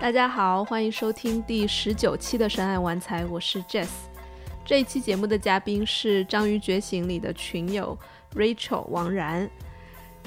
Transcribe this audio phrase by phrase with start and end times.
[0.00, 3.88] 大家好，欢迎收听第十九期的《深爱玩财》，我是 Jess。
[4.64, 7.98] 这一期节目的嘉宾是《章鱼觉醒》里的群友
[8.36, 9.50] Rachel 王然。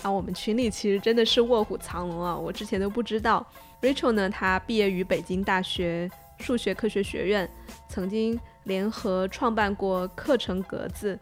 [0.02, 3.48] 啊，我们群里其实真的是卧虎藏龙啊，我之前都不知道。
[3.82, 7.50] Rachel 呢，她毕业于北京大学数学科学学院，
[7.88, 11.18] 曾经联合创办过课程格子，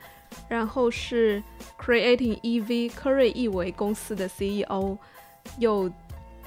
[0.47, 1.41] 然后是
[1.79, 4.97] Creating EV 科瑞易维公司的 CEO，
[5.59, 5.89] 又。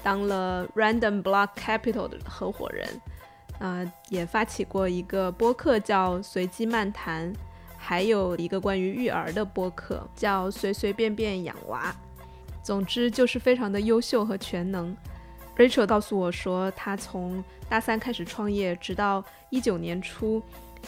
[0.03, 3.01] 当了 Random Block Capital 的合伙人，
[3.57, 7.33] 啊，也发起过一个播客叫随机漫谈，
[7.77, 11.95] 还有一个关于育儿的播客叫随随便便养娃。
[12.61, 14.95] 总之就是非常的优秀和全能。
[15.55, 20.41] Rachel 告诉我说，他从大三开始创业，直到一九年初，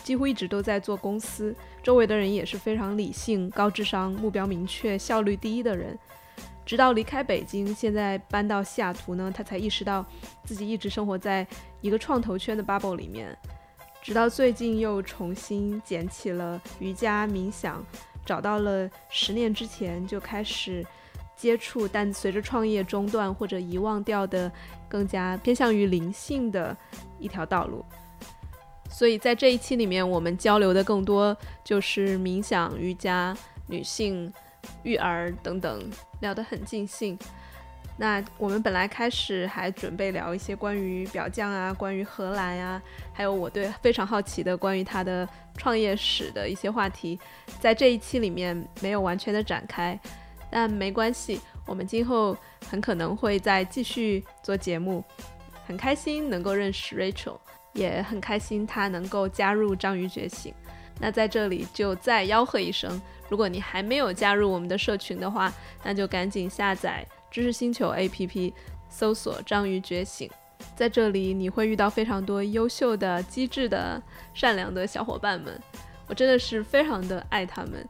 [0.03, 5.97] 几乎一直都在做公司，周围的人也是非常理性、高智商、目标明确、效率第一的人。
[6.65, 10.03] 直到离开北京，现在搬到西雅图呢，他才意识到
[10.43, 11.45] 自己一直生活在
[11.79, 13.37] 一个创投圈的 bubble 里面。
[14.01, 17.85] 直到最近又重新捡起了瑜伽冥想，
[18.25, 20.85] 找到了十年之前就开始
[21.35, 24.51] 接触，但随着创业中断或者遗忘掉的
[24.87, 26.75] 更加偏向于灵性的
[27.19, 27.85] 一条道路。
[28.89, 33.35] 所以在这一期里面，我们交流的更多就是冥想、瑜伽、
[33.67, 34.33] 女性。
[34.83, 35.89] 育儿等等
[36.21, 37.17] 聊得很尽兴。
[37.97, 42.81] 那我们本来开始还准备聊一些关于表匠啊，关于荷兰呀，
[43.13, 47.17] 还有我对非常好奇的关于他的创业史的一些话题，
[47.61, 49.97] 在这一期里面没有完全的展开，
[50.51, 52.35] 但没关系，我们今后
[52.69, 55.01] 很可能会再继续做节目。
[55.65, 57.37] 很开心能够认识 Rachel，
[57.71, 60.53] 也很开心他能够加入章鱼觉醒。
[60.99, 63.01] 那在这里就再吆喝一声。
[63.27, 65.51] 如果你还没有加入我们的社群的话，
[65.83, 68.53] 那就赶紧下载知识星球 APP，
[68.87, 70.29] 搜索“章鱼觉醒”。
[70.75, 74.01] 在这里，你会遇到非常多优秀的、机智的、
[74.33, 75.59] 善良的小伙伴们，
[76.07, 77.87] 我真的是非常的爱他们。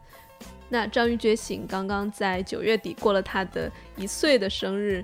[0.69, 5.03] 那章鱼觉醒刚刚在九月底过了他的一岁的生日，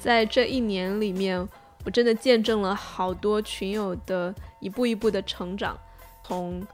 [0.00, 1.46] 在这一年里面，
[1.84, 5.78] 我真的见证了好多群友的一步一步的成长，
[6.24, 6.66] 从。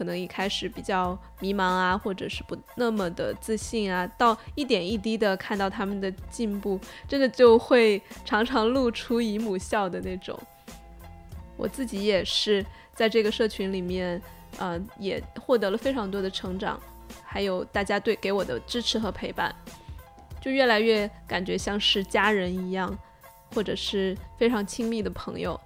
[0.00, 10.40] 可能一开始比较迷茫啊，或者是不那么的自信啊，到一点一滴的看到他们的进步，真的就会常常露出姨母笑的那种。
[11.58, 14.18] 我自己也是在这个社群里面，
[14.56, 16.80] 呃，也获得了非常多的成长，
[17.22, 19.54] 还有大家对给我的支持和陪伴，
[20.40, 22.98] 就越来越感觉像是家人一样，
[23.54, 25.60] 或者是非常亲密的朋友。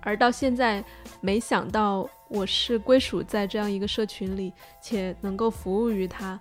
[0.00, 0.82] 而到现在，
[1.20, 2.08] 没想到。
[2.28, 4.52] 我是归属在这样一个社群里，
[4.82, 6.38] 且能够服务于他，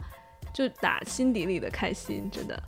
[0.53, 2.64] 就打心底里的开心，真的，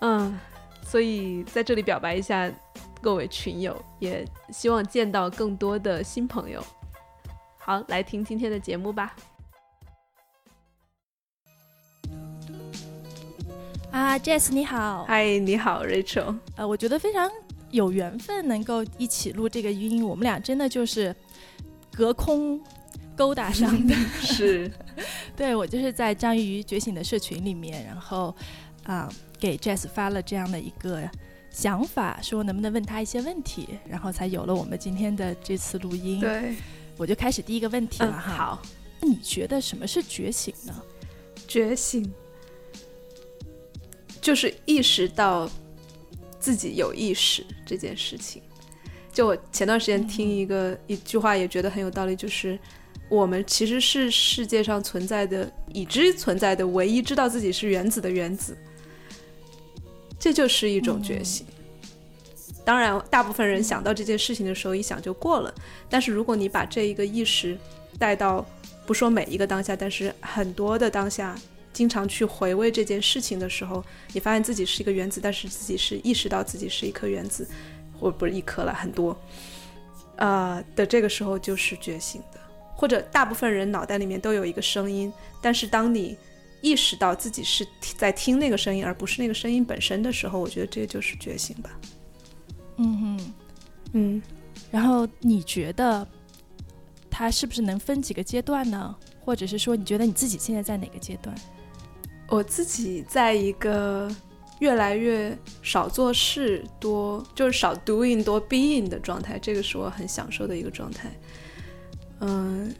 [0.00, 0.36] 嗯，
[0.84, 2.52] 所以在这里表白一下
[3.00, 6.60] 各位群友，也希望见到更多的新朋友。
[7.58, 9.14] 好，来听今天的节目吧。
[13.92, 16.36] 啊，Jess 你好，嗨，你好，Rachel。
[16.56, 17.30] 呃，我觉得非常
[17.70, 21.14] 有缘分能够一起录这个音，我们俩真的就是。
[21.92, 22.60] 隔空
[23.14, 24.70] 勾搭上的 是，
[25.36, 28.34] 对我就是在章鱼觉醒的社群里面，然后
[28.84, 31.08] 啊给 Jess 发了这样的一个
[31.50, 36.18] 想法，说能不能问他一些问题，然后才有了我们今天的这次录音。
[36.18, 36.56] 对，
[36.96, 38.32] 我就开始第一个问题了哈。
[38.32, 38.62] 好，
[39.00, 40.82] 那你觉得什么是觉醒呢？
[41.46, 42.10] 觉醒
[44.22, 45.50] 就是意识到
[46.38, 48.42] 自己有意识这件事情。
[49.12, 52.58] 就我前段时间听一个一句话，也觉得很有道理，就是
[53.08, 58.56] 我们其实是世界上存在的已知存在的唯一知道自己是原子的原子，
[60.18, 61.46] 这就是一种觉醒。
[62.64, 65.52] 当然，大部分人想到这件事情的时候，一想就过了。
[65.90, 67.58] 但是如果你把这一个意识
[67.98, 68.46] 带到，
[68.86, 71.36] 不说每一个当下，但是很多的当下，
[71.72, 77.46] 经常去回味这件事情的时候，你发现自己是一个原子，但是自己是意识到自己是一颗原子。
[78.02, 79.16] 我不是一颗了，很多，
[80.16, 82.40] 呃的这个时候就是觉醒的，
[82.74, 86.18] 或者大部分人脑袋里面都有一个声音，但是当你
[86.60, 87.64] 意识到自己是
[87.96, 91.70] 在听那个声音，而不是那个声音本身的时候，我觉得这就是觉醒吧。
[92.78, 93.32] 嗯哼，
[93.92, 94.22] 嗯，
[94.72, 96.04] 然后你觉得
[97.08, 98.94] 它是不是能分几个阶段呢？
[99.24, 101.32] 或者是说，你觉得你自己现在在哪个阶段？
[102.26, 104.10] 我自己在一个。
[104.62, 111.10] 越来越少做事，多就是少 doing 多 being 的状态，这个是我很享受的一个状态。
[112.20, 112.72] 嗯，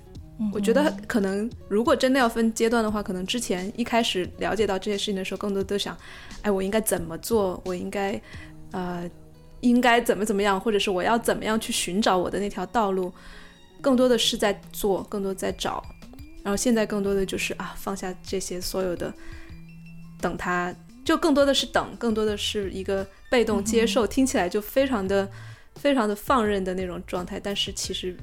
[0.54, 5.98] 我觉得可能如果真的要分阶段的话，可能之前一开始了解到这些事情的时候，更多都想，
[6.42, 7.60] 哎，我应该怎么做？
[7.64, 8.20] 我应该
[8.70, 9.10] 呃
[9.60, 13.12] 应该怎么怎么样，或者是我要怎么样去寻找我的那条道路，
[13.80, 15.82] 更多的是在做，更多在找。
[16.44, 19.12] 然后现在更多的就是啊，放下这些所有的，
[20.20, 20.72] 等他，
[21.04, 25.28] 就更多的是等，更多的是一个被动接受，听起来就非常的、
[25.76, 27.40] 非常的放任的那种状态。
[27.40, 28.16] 但是其实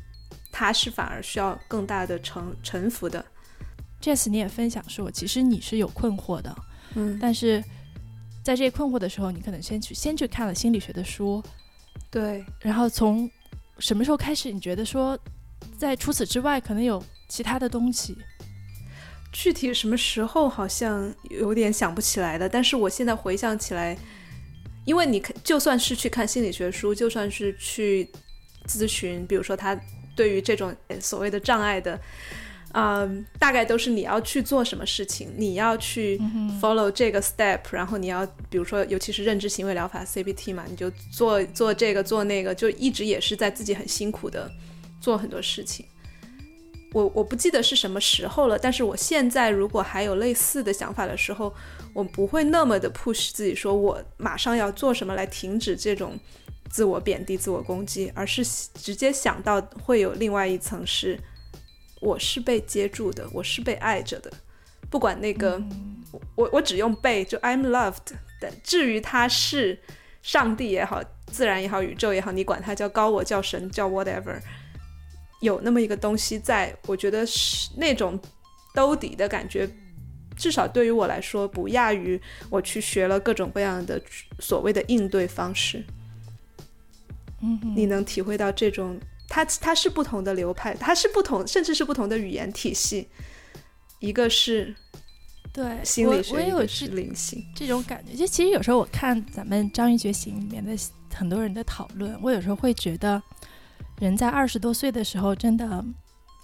[0.51, 3.23] 他是反而需要更大的臣臣服的。
[4.01, 6.55] Jess，你也分享说，其实你是有困惑的，
[6.95, 7.61] 嗯，但是
[8.41, 11.43] 在这些困惑的时候，你可能先去先去看了心理学的书，
[12.09, 13.29] 对，然后从
[13.77, 15.19] 什么时候开始，你觉得说，
[15.77, 18.17] 在除此之外，可能有其他的东西？
[19.31, 23.97] 具体什么时候好像有点想不起来的，但是我现在回想起来，
[24.85, 28.09] 因为你就算是去看心理学书，就算是去
[28.67, 29.79] 咨询，比如说他
[30.15, 31.99] 对于这种所谓的障碍的。
[32.73, 36.21] 嗯，大概都是你要去做什么事情，你要去
[36.61, 44.47] follow 这个 step，然后你要，比如说，尤其是认知行为疗法 CBT 嘛，你就做做这个做那个，就一直也是在自己很辛苦的
[45.01, 45.83] 做很多事情。
[46.93, 51.53] 我我不记得是什么时候了，但是我现在如果还有类似的想法的时候，
[51.93, 56.17] 我不会那么的 push 自己，说我马上要做什么来停止这种
[56.69, 58.43] 自我贬低、自我攻击，而是
[58.73, 61.19] 直接想到会有另外一层是。
[62.01, 64.31] 我是被接住的，我是被爱着的，
[64.89, 65.61] 不管那个，
[66.35, 68.49] 我我只用被，就 I'm loved 但。
[68.63, 69.77] 至于他是
[70.23, 74.39] 上帝也好，自然也好，宇宙也好，你管他叫高我，叫神，叫 whatever，
[75.39, 78.19] 有那么一个东西在，我觉得是那种
[78.73, 79.69] 兜底的感觉，
[80.35, 82.19] 至少对于我来说，不亚于
[82.49, 84.01] 我去学了各种各样的
[84.39, 85.83] 所谓的应对方式。
[87.41, 88.99] 嗯，你能体会到这种。
[89.31, 93.07] 它它是不同的流派，它是不同，甚至是不同的语言体系。
[93.99, 94.75] 一个是
[95.53, 98.15] 对心理学，我也有是灵性，这种感觉。
[98.17, 100.75] 就其实有时候我看咱们《章鱼觉醒》里面的
[101.13, 103.21] 很多人的讨论，我有时候会觉得，
[103.99, 105.83] 人在二十多岁的时候真的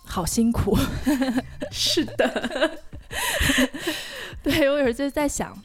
[0.05, 0.77] 好辛苦。
[1.71, 2.79] 是的，
[4.43, 5.57] 对我有时候就在想，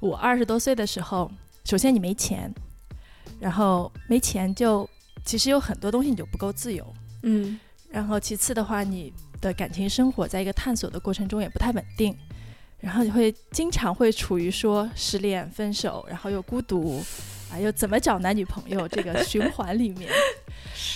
[0.00, 1.30] 我二十多岁的时候，
[1.64, 2.52] 首先你没钱，
[3.40, 4.88] 然后没钱就。
[5.26, 6.86] 其实有很多东西你就不够自由，
[7.22, 7.58] 嗯，
[7.90, 9.10] 然后其次的话，你
[9.40, 12.14] 的感情生活在一个探索的过程中也不太稳定，
[12.78, 17.02] 然后你会经常会处于说失恋、分手，然后又孤独，
[17.50, 20.12] 啊，又怎么找男女朋友这个循环里面，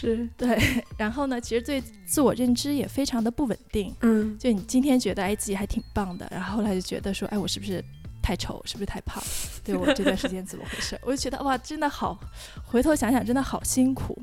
[0.01, 0.59] 是对，
[0.97, 7.85] 然后呢，其实对自我认知也非常的不稳定，嗯，就你今天觉得哎自己还挺棒的，然后后来就觉得说哎我是不是？
[8.21, 9.23] 太丑是不是太胖？
[9.65, 11.01] 对我这段时间怎么回事？
[11.07, 12.19] 我就觉得哇，真的好，
[12.63, 14.21] 回头想想真的好辛苦。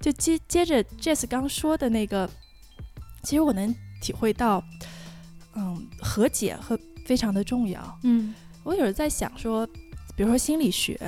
[0.00, 2.28] 就接接着 Jess 刚说的那个，
[3.22, 4.60] 其实我能体会到，
[5.54, 6.76] 嗯，和解和
[7.06, 7.98] 非常的重要。
[8.02, 8.34] 嗯，
[8.64, 9.64] 我有时在想说，
[10.16, 10.98] 比如说心理学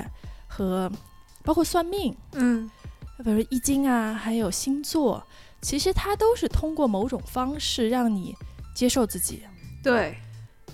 [0.46, 0.88] 和
[1.42, 2.70] 包括算命，嗯，
[3.24, 5.24] 比如说易经啊，还有星座，
[5.60, 8.34] 其实它都是通过某种方式让你
[8.74, 9.42] 接受自己。
[9.82, 10.16] 对。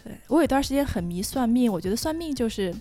[0.02, 2.74] 对我有段时间很迷算命，我觉得算命就是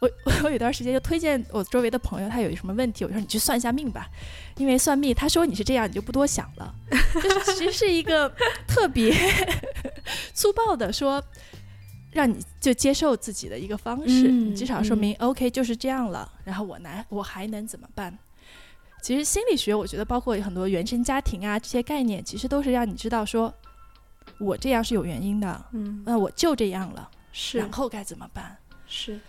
[0.00, 0.10] 我
[0.44, 4.08] 我有段时间就推荐我周围的朋友，他有什么问题，我说你去算一下命吧，
[4.56, 6.74] 因为算命他说你是这样，你就不多想了，
[7.22, 8.26] 就是其实是一个
[8.66, 9.14] 特别
[10.32, 11.22] 粗暴的说，
[12.12, 18.18] 让你就接受自己的一个方式，你至少说明 OK 就是这样了，然后我来我还能怎么办？
[19.02, 23.52] 其实心理学我觉得包括很多原生家庭啊这些概念，其实都是让你知道说。
[24.38, 28.56] 我这样是有原因的，嗯，那我就这样了，是，然后该怎么办？
[28.86, 29.20] 是，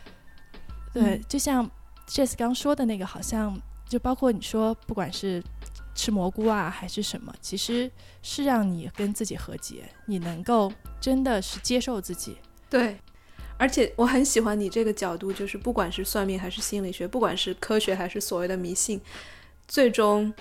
[0.91, 1.69] 对，就像
[2.07, 5.43] Jess 刚说的那个，好像就包括你说，不管是
[5.93, 12.37] 吃蘑菇啊，还是什么，其实是让你跟自己和解，你能够真的是接受自己。
[12.69, 12.97] 对，
[13.57, 18.99] 而且我很喜欢你这个角度，就是不管是算命还是心理学，不管是科学还是所谓的迷信，
[19.67, 20.33] 最终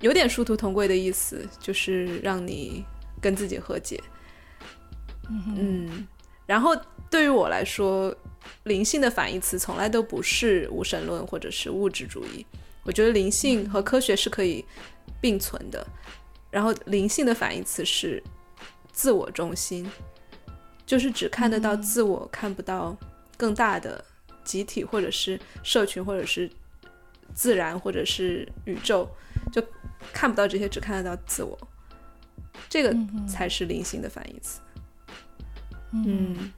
[0.00, 2.84] 有点殊途同归的意思，就是让你。
[3.20, 4.00] 跟自己和解，
[5.28, 6.06] 嗯，
[6.46, 6.70] 然后
[7.10, 8.14] 对于我来说，
[8.62, 12.46] 灵性的反义词从来都不是无神论或者是物质主义。
[12.84, 14.64] 我觉得灵性和科学是可以
[15.20, 15.84] 并存的。
[16.48, 18.22] 然后灵性的反义词是
[18.92, 19.90] 自我中心，
[20.86, 22.96] 就是只看得到自我，看不到
[23.36, 24.04] 更大的
[24.44, 26.48] 集体或者是社群或者是
[27.34, 29.08] 自然或者是宇宙，
[29.52, 29.62] 就
[30.12, 31.58] 看不到这些，只看得到自我。
[32.68, 32.94] 这个
[33.26, 34.60] 才是灵性的反义词。
[35.92, 36.52] 嗯，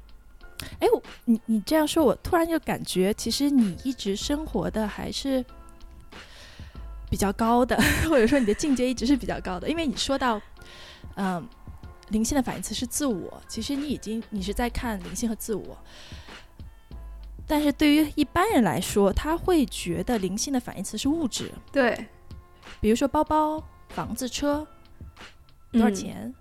[0.80, 5.44] 哎，我你你这样说，我突然就感觉，其实你一直生活的还是
[7.08, 7.76] 比较高的，
[8.08, 9.68] 或者说你的境界一直是比较高的。
[9.68, 10.40] 因为你说到，
[11.14, 11.46] 嗯，
[12.08, 15.78] 灵性的反义词是自我，其实你已经你是在看灵性和自我。
[17.50, 22.06] 但是对于一般人来说，他会觉得灵性的反义词是物质，对，
[22.80, 24.64] 比如说包包、房子、车，
[25.72, 26.32] 多少钱？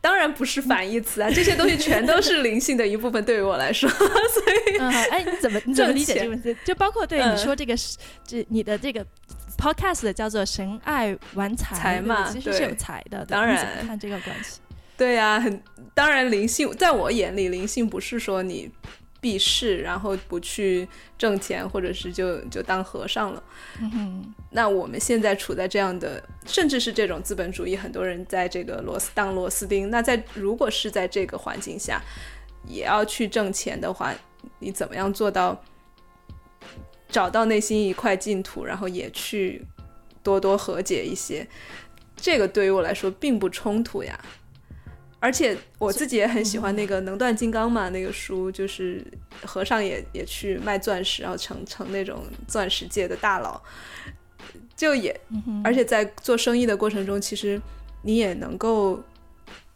[0.00, 3.24] 当然不是反义词啊，这些东西全都是灵性的一部分。
[3.24, 4.06] 对于我来说， 所
[4.70, 4.78] 以，
[5.10, 6.56] 哎，你怎么你怎么理解这个问题？
[6.64, 9.04] 就包括对你说这个是，这你的这个
[9.58, 13.26] podcast 叫做“神爱玩财”嘛，其实是有财的。
[13.26, 14.60] 当然，看这个关系。
[14.96, 15.60] 对呀，很
[15.94, 18.70] 当然，灵性在我眼里，灵性不是说你。
[19.20, 23.42] 避世，然后不去挣钱，或者是就就当和尚了。
[24.50, 29.90] 那我们现在处在这样的，甚至是这种资本主义，很多人在这个螺丝当螺丝钉。
[29.90, 32.00] 那在如果是在这个环境下，
[32.66, 34.14] 也要去挣钱的话，
[34.58, 35.60] 你怎么样做到
[37.08, 39.64] 找到内心一块净土，然后也去
[40.22, 41.46] 多多和解一些？
[42.16, 44.18] 这个对于我来说并不冲突呀。
[45.20, 49.04] 而且我自己也很喜欢那个《能断金刚》嘛，那个书就是
[49.44, 53.60] 和尚也也去卖钻石，然后成成那种钻石界的大佬，
[54.76, 55.20] 就也，
[55.64, 57.60] 而且在做生意的过程中，其实
[58.02, 59.02] 你也能够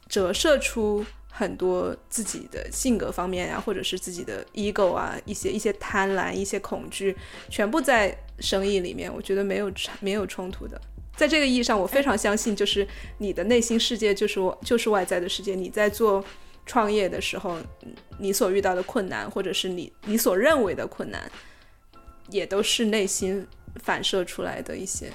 [0.08, 7.16] 折射出很多自己的性格方面呀，或者是自己的 ego 啊，一些一些贪婪、一些恐惧，
[7.48, 10.80] 全部在生意里面，我觉得没有没有冲突的。
[11.16, 12.86] 在这个意义上，我非常相信，就是
[13.18, 15.54] 你的内心世界就是我，就是外在的世界。
[15.54, 16.24] 你在做
[16.66, 17.58] 创业的时候，
[18.18, 21.30] 你所遇到的困难，或者是你你所认为的困难，
[22.30, 25.12] 也都是内心反射出来的一些。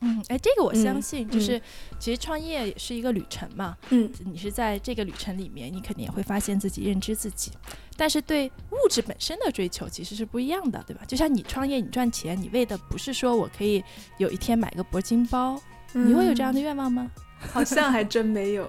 [0.00, 1.60] 嗯，哎，这个我相信，就是
[1.98, 3.74] 其实创业也是一个旅程嘛。
[3.88, 7.50] 嗯，你是在这个旅程里面，你肯定也会发现自己、认知自己。
[7.96, 11.02] 但是对物质本身的追求其实是不一样的，对吧？
[11.06, 13.82] 就像你创业，你赚钱，你为的不是说我可以
[14.18, 15.60] 有一天买个铂金包，
[15.92, 17.10] 你会有这样的愿望吗？
[17.52, 18.68] 好像还真没有。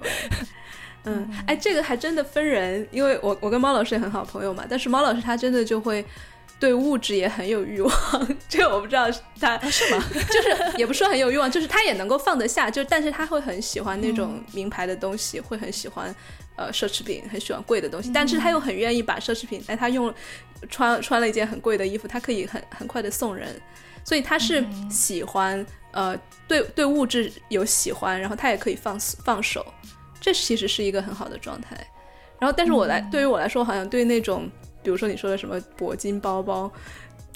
[1.04, 6.04] 嗯，哎，这个还真的分人，因为我我跟猫老师也很好朋友嘛，但是猫老师他真的就会。
[6.60, 7.92] 对物质也很有欲望，
[8.48, 9.08] 这个我不知道
[9.38, 10.04] 他是吗？
[10.10, 16.12] 就是也不说很有欲望，就是他也能够放得下，就但是他会很喜欢那种名牌的东西，会很喜欢
[16.58, 20.12] 呃奢侈品，很喜欢贵的东西，但是他又很愿意把奢侈品，哎，他用
[20.68, 23.58] 穿穿了一件很贵的衣服，他可以很很快的送人，
[24.04, 26.14] 所以他是喜欢呃
[26.46, 29.64] 对对物质有喜欢，然后他也可以放放手，
[30.20, 31.74] 这其实是一个很好的状态。
[32.38, 34.50] 然后，但是我来对于我来说，好像对那种。
[34.80, 36.70] 比如说你说的什么铂金包包，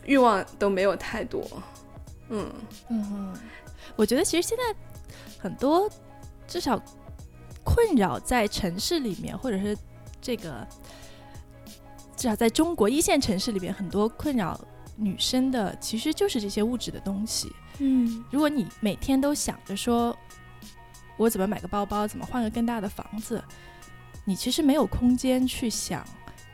[0.06, 1.44] 欲望都没有太多，
[2.28, 2.50] 嗯。
[2.88, 3.34] 嗯，
[3.96, 4.62] 我觉得其实现在
[5.38, 5.90] 很多
[6.46, 6.80] 至少
[7.64, 9.76] 困扰在城市里面，或者是
[10.20, 10.66] 这个
[12.16, 14.60] 至少在中国一线城市里面，很多困扰
[14.96, 17.52] 女生的其实就是这些物质的东西。
[17.78, 20.16] 嗯，如果你每天都想着说
[21.16, 23.42] 我怎么买个包包，怎么换个更大的房子，
[24.24, 26.04] 你其实没有空间去想。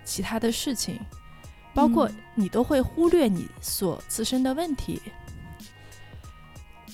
[0.04, 0.98] 其他的事情，
[1.74, 5.02] 包括你都会忽略你所自身的问题。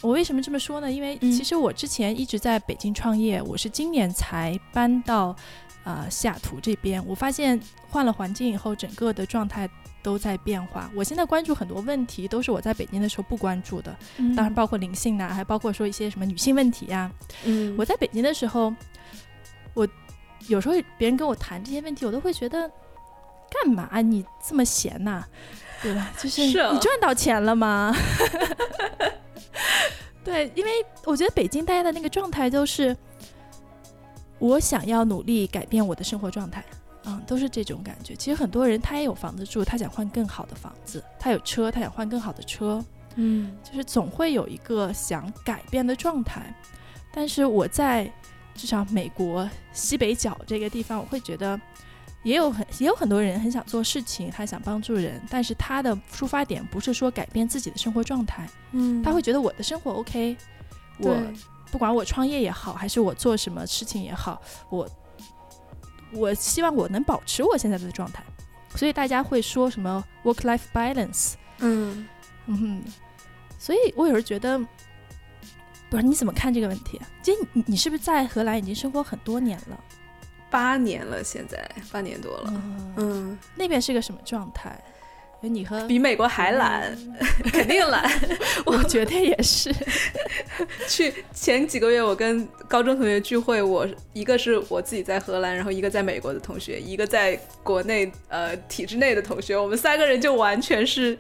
[0.04, 0.92] 我为什么这么说呢？
[0.92, 5.34] 因为其实我之前一直在北京创业，我是今年才搬到
[5.82, 7.02] 啊西雅图这边。
[7.06, 7.58] 我发现
[7.88, 9.66] 换了环境以后，整个的状态
[10.02, 10.90] 都在变化。
[10.94, 13.96] 我现在关注很多问题，都是我在北京的时候不关注的。
[14.37, 17.11] 当然，包括灵性呐，还包括说一些什么女性问题呀。
[17.44, 18.75] 嗯，我在北京的时候，
[19.73, 19.88] 我
[20.49, 22.70] 有时候别人跟我谈这些问题，我都会觉得。
[23.62, 25.25] 干嘛你这么闲呐？
[25.80, 26.11] 对吧？
[26.18, 27.94] 就是你赚到钱了吗？
[30.25, 30.70] 对，因为
[31.04, 32.96] 我觉得北京大家的那个状态都是，
[34.38, 36.64] 我想要努力改变我的生活状态，
[37.04, 38.14] 嗯，都是这种感觉。
[38.16, 42.82] 其实很多人他也有房子住，他想换更好的房子；他有车，他想换更好的车。
[43.16, 46.54] 嗯，就是总会有一个想改变的状态。
[47.12, 48.11] 但是我在
[48.54, 51.61] 至少美国西北角这个地方，我会觉得。
[52.25, 60.37] 也有很也有很多人很想做事情，他想帮助人，但是他的出发点不是说改变自己的生活状态，嗯，他会觉得我的生活 OK，
[60.99, 61.16] 我
[61.71, 64.88] 不管我创业也好，还是我做什么事情也好，我
[66.12, 68.25] 我希望我能保持我现在的状态，
[68.75, 72.09] 所以大家会说什么 work life balance，嗯。
[72.47, 72.85] 嗯，
[73.59, 74.59] 所以我有时候觉得，
[75.88, 77.00] 不是你怎么看这个问题？
[77.23, 79.85] 其实你你是不是在荷兰已经生活很多年了？
[80.54, 82.62] 八年了，现在八年多了。
[82.96, 84.80] 嗯，那边是个什么状态？
[85.40, 86.96] 你和比美国还懒，
[87.52, 88.08] 肯定懒。
[88.64, 89.75] 我觉得也是。
[90.87, 97.34] 去前几个月，我跟高中同学聚会，我一个是我自己在荷兰，然后一个在美国的同学，一个在
[97.64, 101.18] 国内呃体制内的同学，我们三个人就完全是。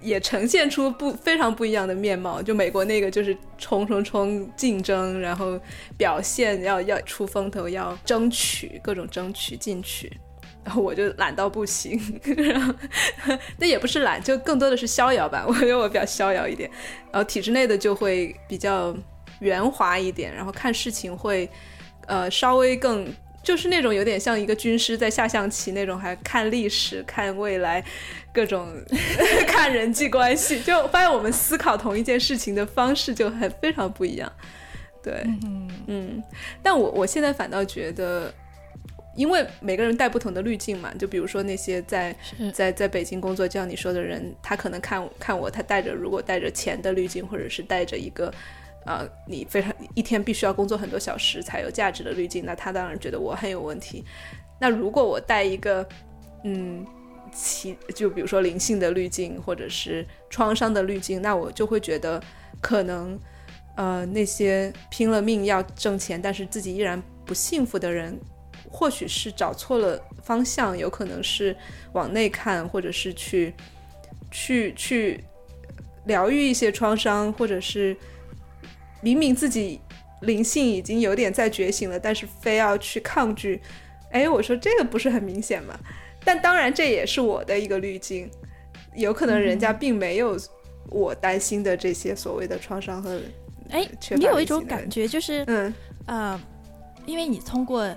[0.00, 2.40] 也呈现出不非常不一样的面貌。
[2.42, 5.58] 就美国那个就是冲冲冲竞争，然后
[5.96, 10.10] 表现要要出风头，要争取各种争取进取。
[10.62, 11.98] 然 后我就懒到不行，
[12.36, 12.74] 然 后
[13.56, 15.42] 那也不是懒，就更多的是逍遥吧。
[15.48, 16.70] 我觉得我比较逍遥一点，
[17.10, 18.94] 然后体制内的就会比较
[19.40, 21.48] 圆滑一点，然后看事情会
[22.06, 23.06] 呃稍微更
[23.42, 27.84] 就是那种有点像一个军师在下象棋那种，还看历史、看未来
[28.32, 28.68] 各种
[29.48, 34.30] 看人际关系，就发现我们思考同一件事情的方式就很非常不一样。
[35.02, 35.24] 对，
[35.86, 36.22] 嗯，
[36.62, 38.32] 但我我现在反倒觉得。
[39.16, 42.14] 因为每个人带不同的滤镜嘛，就比如说那些在
[42.54, 48.32] 在在北京工作，就像你说的人，他可能看看我，他带着如果带着钱的滤镜，或者是带着一个，
[48.86, 54.04] 呃，你非常一天必须要工作很多小时才有价值的滤镜，那他当然觉得我很有问题。
[54.58, 55.86] 那如果我带一个，
[56.44, 56.86] 嗯，
[57.32, 62.22] 其就比如说灵性的滤镜，或者是创伤的滤镜，那我就会觉得
[62.60, 63.18] 可能，
[63.76, 68.18] 呃，那些拼了命要挣钱，但是自己依然不幸福的人。
[68.72, 71.56] 或许是找错了方向，有可能是
[71.92, 73.52] 往内看，或者是去
[74.30, 75.24] 去去
[76.04, 77.96] 疗愈一些创伤，或者是
[79.00, 79.80] 明明自己
[80.22, 83.60] 灵性已经有点在觉醒了，但是非要去抗拒。
[84.10, 85.78] 哎，我说这个不是很明显吗？
[86.24, 88.30] 但当然这也是我的一个滤镜，
[88.94, 90.38] 有可能人家并没有
[90.88, 93.20] 我担心的这些所谓的创伤和
[93.70, 95.74] 哎，你有一种感觉就是嗯
[96.06, 96.40] 呃，
[97.06, 97.94] 因为你通过。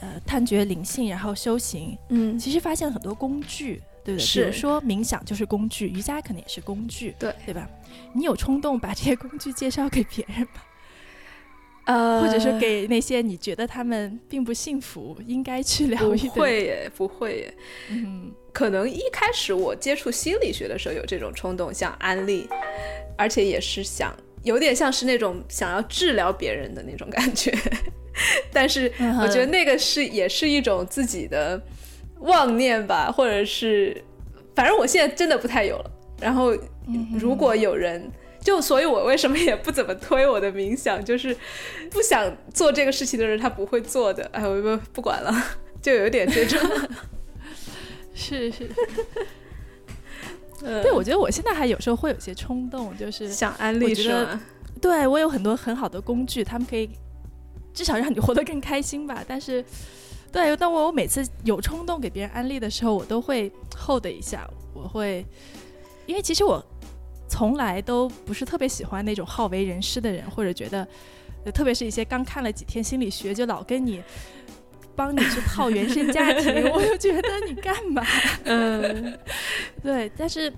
[0.00, 3.82] 呃，探掘灵性，然后修行，嗯，其实发现了很多工具，
[4.16, 4.42] 是。
[4.42, 7.68] 比如说冥想就是工具，瑜伽可能也是工具，对，对吧？
[8.12, 10.62] 你有冲动把这些工具介绍给别人吗？
[11.86, 16.18] 呃，或者说给那些你觉得他们并不幸福，应该去疗愈？
[16.18, 17.54] 不会耶，不会耶。
[17.88, 22.46] 嗯，可能一开始我接触心理学的时候有这种冲动，想安利，
[23.16, 27.56] 而且也是想有点像是那种想要治疗别人的那种感觉。
[28.52, 31.58] 但是我觉得那个是也是一种自己的
[32.20, 34.02] 妄念吧，或者是，
[34.54, 35.90] 反正我现在真的不太有了。
[36.20, 36.56] 然后
[37.18, 41.36] 如果有人就，所以我为什么也不怎么推我的冥想，就是
[41.90, 44.28] 不想做这个事情的人他不会做的。
[44.32, 45.32] 哎，我不不管了，
[45.80, 46.58] 就有点这种。
[48.14, 48.68] 是是。
[50.60, 54.40] 对，我觉得我现在还有时候会有些冲动，就是想安利是吗？
[54.80, 56.90] 对我有很多很好的工具，他们可以。
[57.74, 59.22] 至少让你活得更开心吧。
[59.28, 59.64] 但是，
[60.38, 64.48] 对，但我我每次有冲动给别人安利的时候，我都会 hold 一下。
[64.72, 65.26] 我会，
[66.06, 66.64] 因为其实我
[67.28, 70.86] 从来都不是特别喜欢那种好为人师的人，或者觉得，
[71.52, 74.00] 特别是一些刚看了几天心理学就老跟你
[74.94, 78.06] 帮你去套原生家庭， 我就觉得你干嘛？
[78.44, 79.18] 嗯，
[79.82, 80.08] 对。
[80.16, 80.52] 但是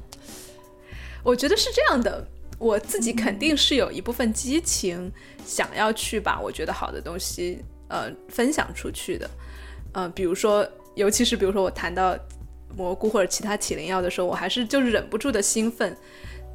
[1.23, 2.27] 我觉得是这样的。
[2.59, 5.11] 我自己肯定是有一部分激情，
[5.47, 9.31] 想要去把我觉得好的东西，呃，分享出去的，
[9.93, 12.17] 呃，比如说，尤其是比如说我谈到
[12.77, 15.97] 蘑菇或者其他起灵药的时候，我还是就是忍不住的兴奋。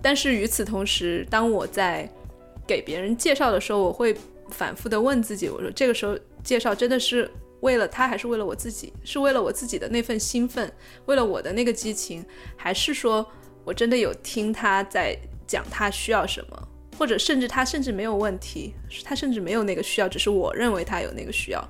[0.02, 2.10] 但是与此同时，当我在
[2.68, 4.16] 给别人介绍的时候，我会
[4.50, 7.30] 反复的问自己，我说这个时候介绍真的是
[7.62, 8.94] 为了他，还是为了我自己？
[9.04, 10.72] 是为了我自己的那份兴奋，
[11.06, 13.26] 为了我的那个激情，还是说
[13.64, 15.18] 我真的有听他在？
[15.48, 16.68] 讲他需要什么，
[16.98, 21.64] 或者甚至他甚至没有问题，他甚至没有那个需要，只是我认为他有那个需要，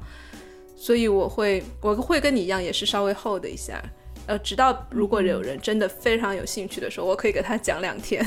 [0.76, 3.82] 所以我会我会跟你一样，也是稍微 hold 一下，
[4.28, 8.26] 呃，直到如果有人真的非常有兴趣的时候，我可以给他讲两天，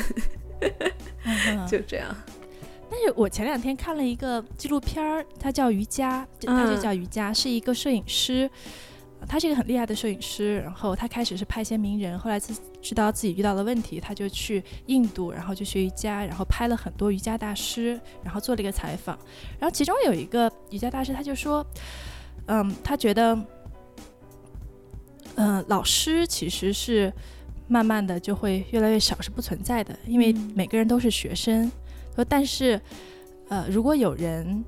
[1.69, 2.15] 就这样。
[2.91, 8.51] 但是我前两天看了一个纪录片儿，它叫瑜伽，它就叫瑜伽，是一个摄影师。
[9.27, 19.19] 他是一个很厉害的摄影师，然后他开始是拍一些名人，后来自知道自己遇到了问题，他就去印度，然后就学瑜伽，然后拍了很多瑜伽大师，然后做了一个采访，
[19.59, 21.67] 然后其中有一个瑜伽大师，他就说，
[22.49, 23.39] 嗯，他觉得，
[25.37, 27.13] 嗯，老师其实是
[27.69, 31.71] 慢慢的就会越来越少，是不存在的，因为每个人都是学生，
[32.15, 32.79] 说但是，
[33.49, 34.65] 呃，如果有人。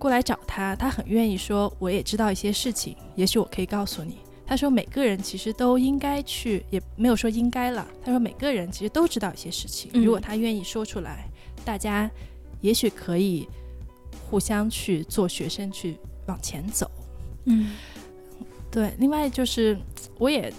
[0.00, 4.16] 过来找他，他很愿意说，我也知道一些事情，也许我可以告诉你。
[4.46, 7.86] 他说，每个人其实都应该去，也没有说应该了。
[8.02, 11.28] 他说，每个人其实都知道一些事情，如果他愿意说出来，
[11.66, 12.10] 大家
[12.62, 13.46] 也许可以
[14.30, 16.90] 互相去做学生去往前走。
[17.44, 17.72] 嗯，
[18.70, 18.92] 对。
[18.98, 19.78] 另外就是，
[20.18, 20.52] 我也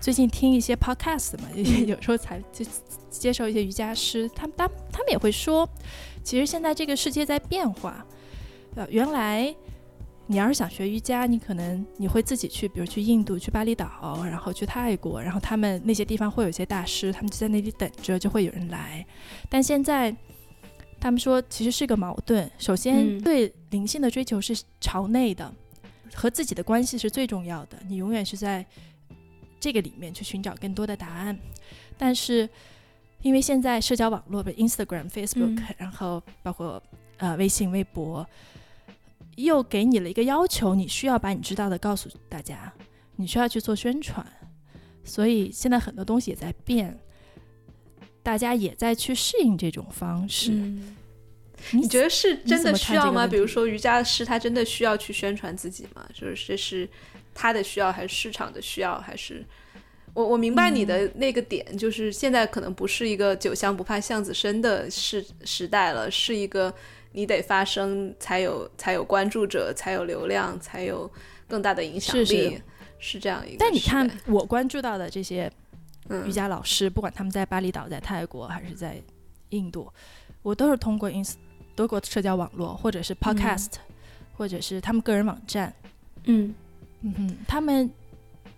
[0.00, 2.64] 最近听一些 podcast 嘛，有时候才就
[3.10, 5.68] 接受一些瑜伽师，他们他他们也会说，
[6.22, 8.04] 其实现在这个世界在变化。
[8.74, 9.54] 呃，原来
[10.26, 19.04] 你要是想学瑜伽，你可能你会自己去，比如去印度、去巴厘岛，然后去泰国，然后他们那些地方会有一些大师，他们就在那里等着，就会有人来。
[19.50, 20.14] 但现在
[21.02, 22.48] 他们说，其实是个矛盾。
[22.58, 25.52] 首先，对灵性的追求是朝内的，
[26.14, 28.64] 和自己的关系是最重要的，你永远是在
[29.58, 31.36] 这个里面去寻找更多的答案。
[31.98, 32.48] 但是，
[33.20, 36.80] 因为现在社交网络的 Instagram、Facebook，、嗯然后包括
[37.16, 38.24] 呃微信、微博，
[39.34, 42.72] 又给你了一个要求，你需要把你知道的告诉大家，
[43.16, 44.24] 你需要去做宣传。
[45.02, 46.96] 所以现在很多东西也在变，
[48.22, 50.52] 大家也在去适应这种方式。
[50.52, 50.96] 嗯，
[51.72, 53.26] 你你觉得是真的需要吗？
[53.26, 56.08] 比如说瑜伽师，他真的需要去宣传自己吗？
[56.14, 56.88] 就是这是
[57.34, 59.00] 他的需要，还是市场的需要？
[59.00, 59.44] 还是
[60.14, 66.72] 我我明白你的嗯那个点，就是现在可能不是一个酒香不怕巷子深的时时代了，是一个
[67.12, 71.10] 你得发声才有才有关注者，才有流量，才有
[71.48, 72.62] 更大的影响力，是
[72.98, 73.56] 是这样一个。
[73.58, 75.50] 但你看，我关注到的这些
[76.12, 79.00] 嗯，瑜伽老师，不管他们在巴厘岛、在泰国还是在
[79.50, 79.90] 印度，
[80.42, 81.34] 我都是通过 ins
[81.74, 83.68] 多过社交网络，或者是 podcast，、
[84.36, 85.72] 或者是他们个人网站。
[86.24, 86.54] 嗯
[87.00, 87.90] 嗯哼，他们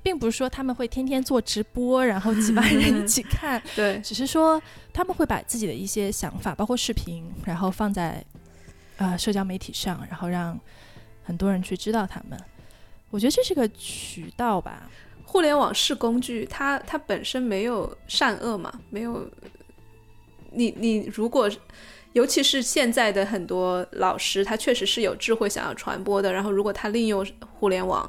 [0.02, 4.60] 并不是说他们会天天做直播，然后几万人 一起看，对，只是说
[4.92, 8.24] 他们会把自己的一些想法，包括视频，然后放在
[8.98, 10.58] 呃社交媒体上，然后让
[11.22, 12.38] 很多人去知道他们。
[13.10, 14.90] 我觉得这是个渠道吧。
[15.24, 19.28] 互联网是工具，它它本身没有善恶嘛，没有。
[20.56, 21.50] 你你如果，
[22.12, 26.32] 尤其是现在的很多老师，他确实是有智慧想要传播的。
[26.32, 28.08] 然后，如果他利用互联网，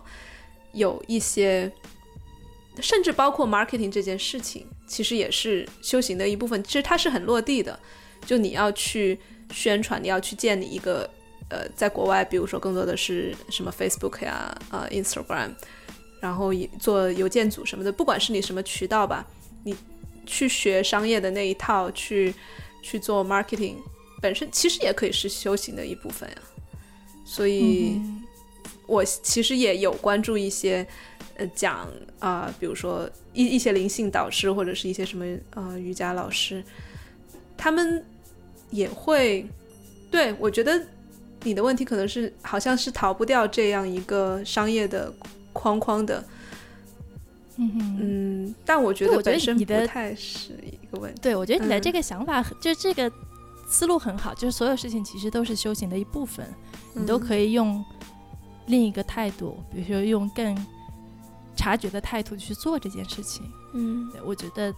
[0.74, 1.72] 有一些，
[2.80, 6.64] 甚至包括 marketing 这件事情，其实也是修行的一部分。
[6.64, 7.80] 其实它是很落地的，
[8.24, 9.20] 就你要去
[9.52, 11.10] 宣传，你要去建立一个
[11.50, 15.50] 呃，在国外，比如说更多的是什么 Facebook 呀、呃 Instagram，
[16.26, 19.24] 然后也做邮件组什么的，不管是你什么渠道吧，
[19.64, 19.76] 你
[20.26, 22.34] 去学商业的那一套，去
[22.82, 23.76] 去做 marketing，
[24.20, 26.38] 本身其实也可以是修行的一部分呀。
[27.24, 28.24] 所以，嗯
[28.88, 30.86] 我其实也有关注一些
[31.38, 36.64] 呃讲啊、比如说一一些灵性导师或者是一些什么呃瑜伽老师，
[37.56, 38.04] 他们
[38.72, 39.46] 也会
[40.10, 40.82] 对我觉得
[41.44, 45.14] 你的问题可能是好像是逃不掉这样一个商业的
[45.56, 46.22] 框框的，
[47.56, 51.22] 嗯哼嗯，但我觉得我觉得得本身不你的太是一个问题。
[51.22, 53.10] 对，我觉得你的嗯这个想法很，就这个
[53.66, 56.46] 思路很好，就是所有事情其实都是修行的一部分，
[56.94, 57.84] 你都，可以用
[58.68, 60.56] 另一个态度，比如说用更
[61.56, 63.50] 察觉的态度去做这件事情。
[63.74, 64.74] 嗯，对我觉得，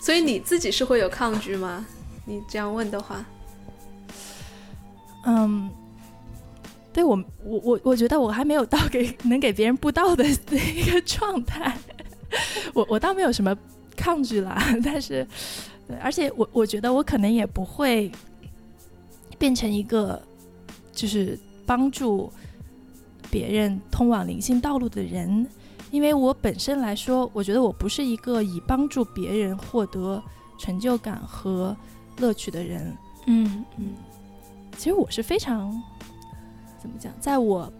[0.00, 1.84] 所以你自己是会有抗拒吗？
[2.24, 3.24] 你这样问的话，
[5.26, 5.68] 嗯，
[6.94, 11.76] 对我我我我觉得我还没有到给能给别人布道的一个状态，
[12.72, 13.54] 我我倒没有什么
[13.96, 15.26] 抗拒啦，但是，
[15.88, 18.12] 对，而且我我觉得我可能也不会
[19.36, 20.22] 变成一个
[20.92, 22.32] 就是帮助
[23.28, 25.44] 别人通往灵性道路的人，
[25.90, 30.22] 因为我本身来说，我觉得我不是一个以帮助别人获得
[30.58, 31.76] 成就感和
[32.18, 32.96] 乐趣的人。
[33.26, 33.64] 嗯。
[33.78, 33.94] 嗯，
[34.76, 35.82] 其实我是非常
[36.84, 37.72] 怎么讲，在我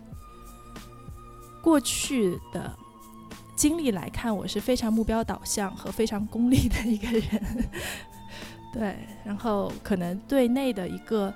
[1.62, 2.74] 过去的
[3.54, 7.68] 经历来看，我是非常目标导向和非常功利的一个人。
[8.72, 11.32] 对，然后可能对内的一个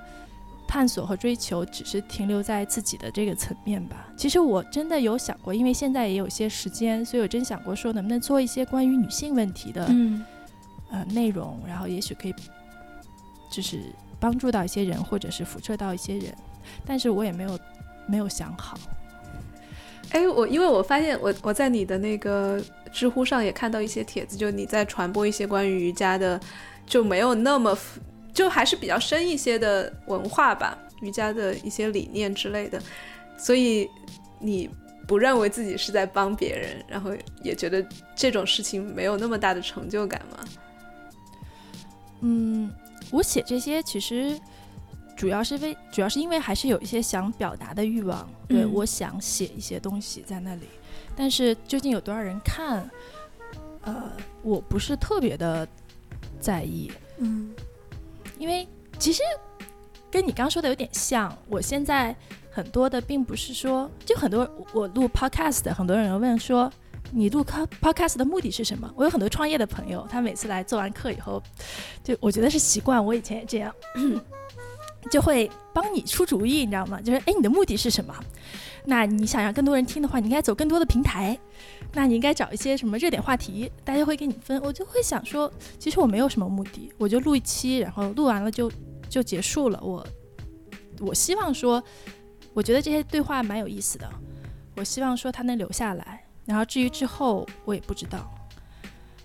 [0.67, 4.09] 探索和追求，只是停留在自己的这个层面吧。
[4.17, 10.25] 其实我真的有想过，因为现在也有些时间，所以我真想过说，能不能做一些关于女性问题的、嗯
[10.91, 12.35] 呃内容，然后也许可以
[13.51, 16.35] 就是帮助到一些人，或者是辐射到一些人，
[16.87, 17.59] 但是我也没有
[18.07, 18.79] 没有想好。
[20.11, 22.59] 哎，我因为我发现我我在你的那个
[22.91, 26.41] 知乎上也看到一些帖子，就你在传播一些关于瑜伽的，
[26.87, 27.77] 就没有那么
[28.33, 32.81] 就还是比较深一些的文化吧，瑜伽的一些理念之类的，
[33.37, 33.87] 所以
[34.39, 34.71] 你
[35.07, 37.11] 不认为自己是在帮别人，然后
[37.43, 40.39] 也觉得这种事情没有那么大的成就感吗？
[42.21, 42.73] 嗯，
[43.11, 44.39] 我写这些其实
[45.19, 50.69] 主要是为，主要是因为还是有一些想表达的欲望，对、嗯我想写一些东西在那里，
[51.17, 52.89] 但是究竟有多少人看，
[53.83, 55.67] 呃，我不是特别的
[56.41, 57.53] 在意，嗯
[58.39, 59.21] 因为其实
[60.09, 62.15] 跟你刚说的有点像，我现在
[62.49, 66.73] 很多的并不是说，就很多我录 podcast 的，很多人问说。
[67.11, 68.93] 你录 podcast 的目的是什么？
[68.95, 71.43] 我有很多创业的朋友，他每次来做完课以后，
[72.05, 73.75] 就我觉得是习惯，我以前也这样，
[75.11, 77.01] 就会帮你出主意，你知道吗？
[77.01, 78.15] 就是哎，你的目的是什么？
[78.85, 81.39] 那你想让更多人听的话，你应该走更多的平台，
[81.93, 84.61] 那你应该找一些什么热点话题，大家会给你分。
[84.63, 88.71] 我就会想说，其实我没有什么目的，我就录一期，然后录完了就
[89.09, 89.79] 就结束了。
[89.83, 90.07] 我
[91.01, 91.83] 我希望说，
[92.55, 94.11] 我觉得这些对话蛮有意思的，
[94.77, 96.25] 我希望说他能留下来。
[96.47, 98.31] 然后至于之后，我也不知道。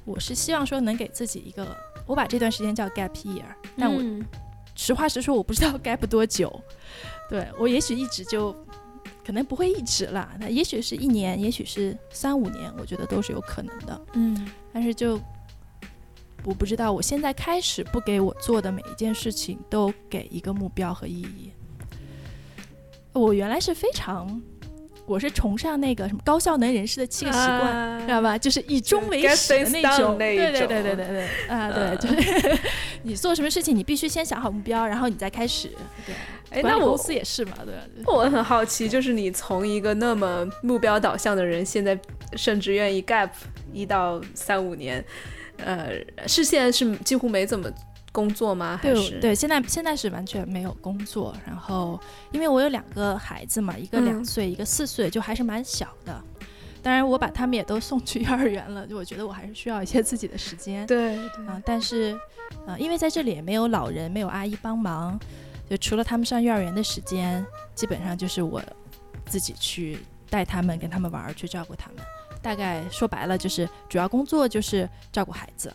[0.04, 3.46] 我是希望说能给自己一个，我把这段时间叫 gap year，
[3.78, 4.02] 但我
[4.76, 6.62] 实话实说，我不知道该不多久。
[7.30, 8.54] 对我也许一直就，
[9.26, 14.02] 可能不会一直了，那也许是一年，也许是三五年，我觉得都是有可能的。
[14.14, 15.20] 嗯，但是就
[16.44, 21.52] 我不知道，我现在开始不给我做的每一件事情都给一个目标和意义。
[23.14, 24.42] 我原来是非常。
[25.06, 28.38] 我是崇尚那个什么高效能人士的七个习惯，知道吧？
[28.38, 30.18] 就是以终为始的那种。
[30.18, 32.60] 对对对对对对，啊对，就是
[33.04, 35.70] 你做什么事情，你必须先想好目标，然后你再开始。
[36.06, 36.16] 对，
[36.52, 37.74] 哎，那我公司也是嘛，对。
[38.08, 42.00] 我很好奇，就是你从一个那么目标导向的人，现在
[42.38, 43.30] 甚至愿意 gap
[43.74, 45.04] 一到三五年，
[45.58, 45.90] 呃，
[46.28, 47.70] 是现在是几乎没怎么。
[48.14, 48.80] 工作吗？
[48.82, 51.36] 还是对，现在现在是完全没有工作。
[51.46, 52.00] 然后，
[52.32, 56.24] 因为我有两个孩子嘛，一个两岁，一个四岁，就还是蛮小的。
[56.82, 60.86] 当然，我把他们也都送去幼儿园了，就我觉得我还是需要一些自己的时间。
[60.86, 62.16] 对，啊，但是，
[62.68, 65.20] 呃，因为在这里也没有老人，没有阿姨帮忙，
[65.68, 68.62] 就除了他们上幼儿园的时间，基本上就是我
[69.26, 69.98] 自己去
[70.30, 72.04] 带他们，跟他们玩，去照顾他们。
[72.44, 75.74] 大概说白了，就是主要工作就是照顾孩子。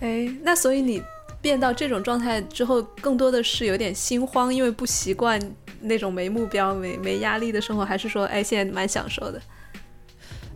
[0.00, 1.00] 哎，那所以你。
[1.42, 5.40] 变到这种状态之后，更多的是有点心慌，因为不习惯
[5.80, 9.40] 那种没目标、没没压力的生活，还是说，哎，现在蛮享受的。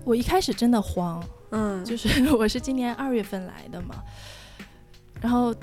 [0.04, 3.94] 我一开始真的慌，嗯，就是 我是今年二月份来的嘛，
[5.22, 5.54] 然后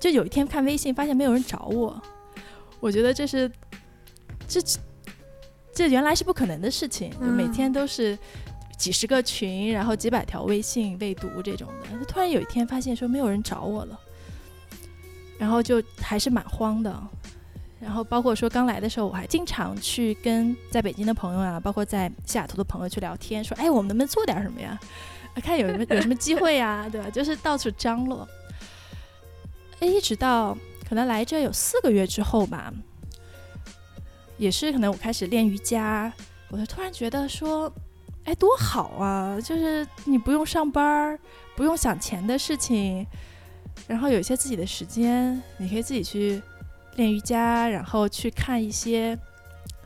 [0.00, 2.00] 就有一天看微信，发现没有人找我，
[2.80, 3.50] 我觉得这是
[4.48, 4.60] 这
[5.74, 8.18] 这原来是不可能的事情，就每天都是
[8.78, 14.00] 几十个群，然后几百条微信未读这种的，突然有一天发现说没有人找我了。
[15.38, 17.02] 然后就还是蛮慌的，
[17.80, 24.78] 然后包括说刚来的时候，我还经常去跟在北京的朋友啊，包括在西雅图的朋友去聊天，说，哎，我们能不能做点什么呀？
[25.42, 27.10] 看有什么有什么机会呀， 对吧？
[27.10, 28.26] 就是到处张罗。
[29.80, 30.56] 哎，一直到
[30.88, 32.72] 可能来这有四个月之后吧，
[34.38, 36.10] 也是可能我开始练瑜伽，
[36.48, 37.70] 我就突然觉得说，
[38.24, 39.38] 哎，多好啊！
[39.38, 41.18] 就是你不用上班，
[41.54, 43.06] 不用想钱的事情。
[43.86, 46.42] 然后有一些自己的时间，你可以自己去
[46.96, 49.16] 练瑜伽，然后去看一些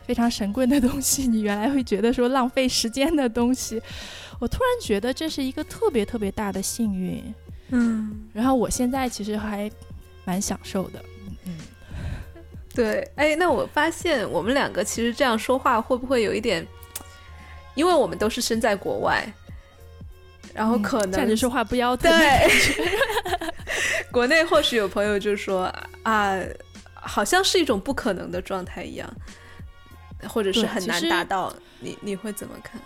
[0.07, 1.27] 非常神棍的东西。
[1.27, 3.81] 你原来会觉得说浪费时间的东西，
[4.41, 7.23] 我突然觉得这是一个特别特别大的幸运。
[7.71, 9.71] 嗯，然后我现在其实还
[10.25, 11.05] 蛮享受的。
[11.45, 11.57] 嗯，
[12.75, 16.67] 对，哎，那我发现我们两个其实这样说话会不会有一点？
[17.75, 19.25] 因为我们都是身在国外。
[20.53, 22.11] 然后可能站着说话不腰疼。
[22.11, 22.51] 对，
[24.11, 26.39] 国内或许有朋友就说啊，
[26.95, 29.09] 好像是一种不可能的状态一样，
[30.29, 31.55] 或者是很难达到。
[31.81, 32.81] 你你会怎么看？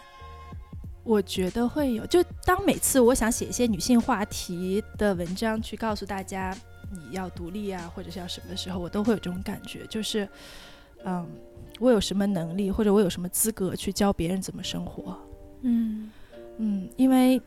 [1.03, 6.57] 我觉得会有，就当每次我想写一些女性话题的文章，去告诉大家
[6.91, 10.29] 你要独立啊，或者是要什么的时候，我都会有这种感觉，就是
[11.05, 11.27] 嗯，
[11.81, 15.19] 我有什么能力，或者我有什么资格去教别人怎么生活？
[15.63, 16.11] 嗯
[16.59, 17.41] 嗯，因为。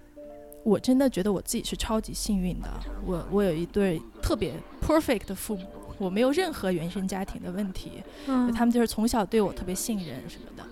[0.67, 2.69] 我真的觉得我自己是超级幸运的，
[3.06, 4.53] 我我有一对特别
[4.86, 5.65] perfect 的父母，
[5.97, 10.63] 我没有任何原生家庭的问题，嗯，他们就是从小对我特别信任什么的，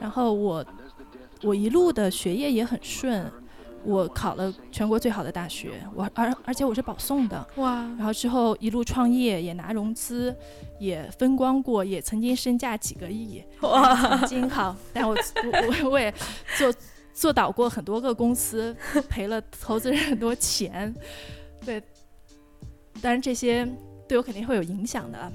[0.00, 0.66] 然后我
[1.42, 3.30] 我一路的学业也很顺，
[3.84, 10.34] 我考了全国最好的大学，我而而且我是保送的，哇，然后之后一路创业也拿融资，
[10.80, 16.12] 也风光过，也曾经身价几个亿，哇，曾经好，但我 我我我也
[16.58, 16.74] 做。
[17.16, 18.76] 做倒过很多个公司，
[19.08, 20.94] 赔了投资人很多钱，
[21.64, 21.82] 对，
[23.00, 23.66] 当然这些
[24.06, 25.32] 对我肯定会有影响的，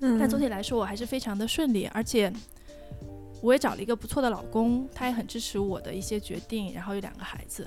[0.00, 2.30] 嗯，但总体来说我还是非常的顺利，而且
[3.40, 7.64] 我也找了一个不错的老公，他也很支持我的一些决定，然后有两个孩子，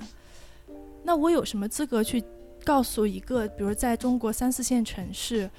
[1.02, 2.22] 那我有什么资格去
[2.66, 5.50] 告诉一个，比如在中国三四线城市，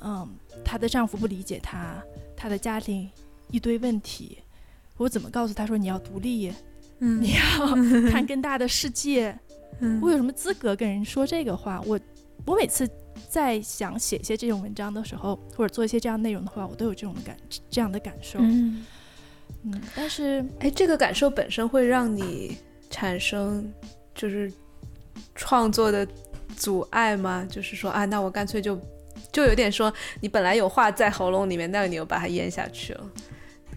[0.00, 0.28] 嗯，
[0.64, 2.00] 她的丈夫不理解她，
[2.36, 3.10] 她的家庭
[3.50, 4.38] 一堆问题。
[5.00, 6.52] 我怎么告诉他说你要独立，
[6.98, 7.66] 嗯，你要
[8.12, 9.34] 看更大的世界，
[9.78, 11.80] 嗯，我有什么资格跟人说这个话？
[11.86, 11.98] 我
[12.44, 12.86] 我每次
[13.26, 17.34] 在想写一些这种文章的时候，或者做一些这样内容的话，我都有这种感
[17.70, 18.84] 这样的感受，嗯
[19.62, 19.80] 嗯。
[19.96, 22.58] 但是，哎，这个感受本身会让你
[22.90, 23.72] 产生
[24.14, 24.52] 就是
[25.34, 26.06] 创作的
[26.58, 27.46] 阻碍吗？
[27.50, 28.78] 就是说啊，那我干脆就
[29.32, 33.10] 就有点说，你本来有话在喉咙里面，但你又把它咽下去了。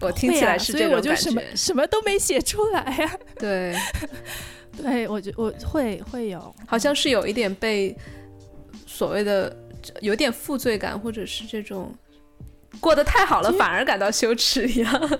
[0.04, 3.18] 我听起来是这种感觉，什么都没写出来 呀。
[3.38, 3.74] 对，
[4.76, 7.96] 对我觉我会会有，好像是有一点被
[8.86, 9.56] 所谓的
[10.00, 11.94] 有点负罪感，或者是这种
[12.80, 15.18] 过得太好了反而感到羞耻一样。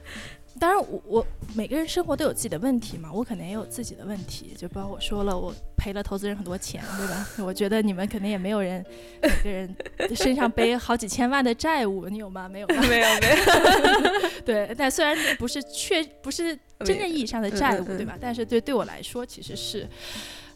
[0.59, 7.27] 当然我我每个人生活都有自己的问题嘛，我可能也有自己的问题，就包括我说了，我赔了投资人很多钱，对吧？
[7.45, 8.85] 我觉得你们肯定也没有人
[9.23, 9.77] 每个人
[10.14, 12.49] 身上背好几千万的债务，你有吗？
[12.49, 14.31] 没有， 没有，没有。
[14.47, 18.16] 对，但虽然不是确不是真正意义上的债务，对吧？
[18.21, 19.87] 但是对对我来说其实是，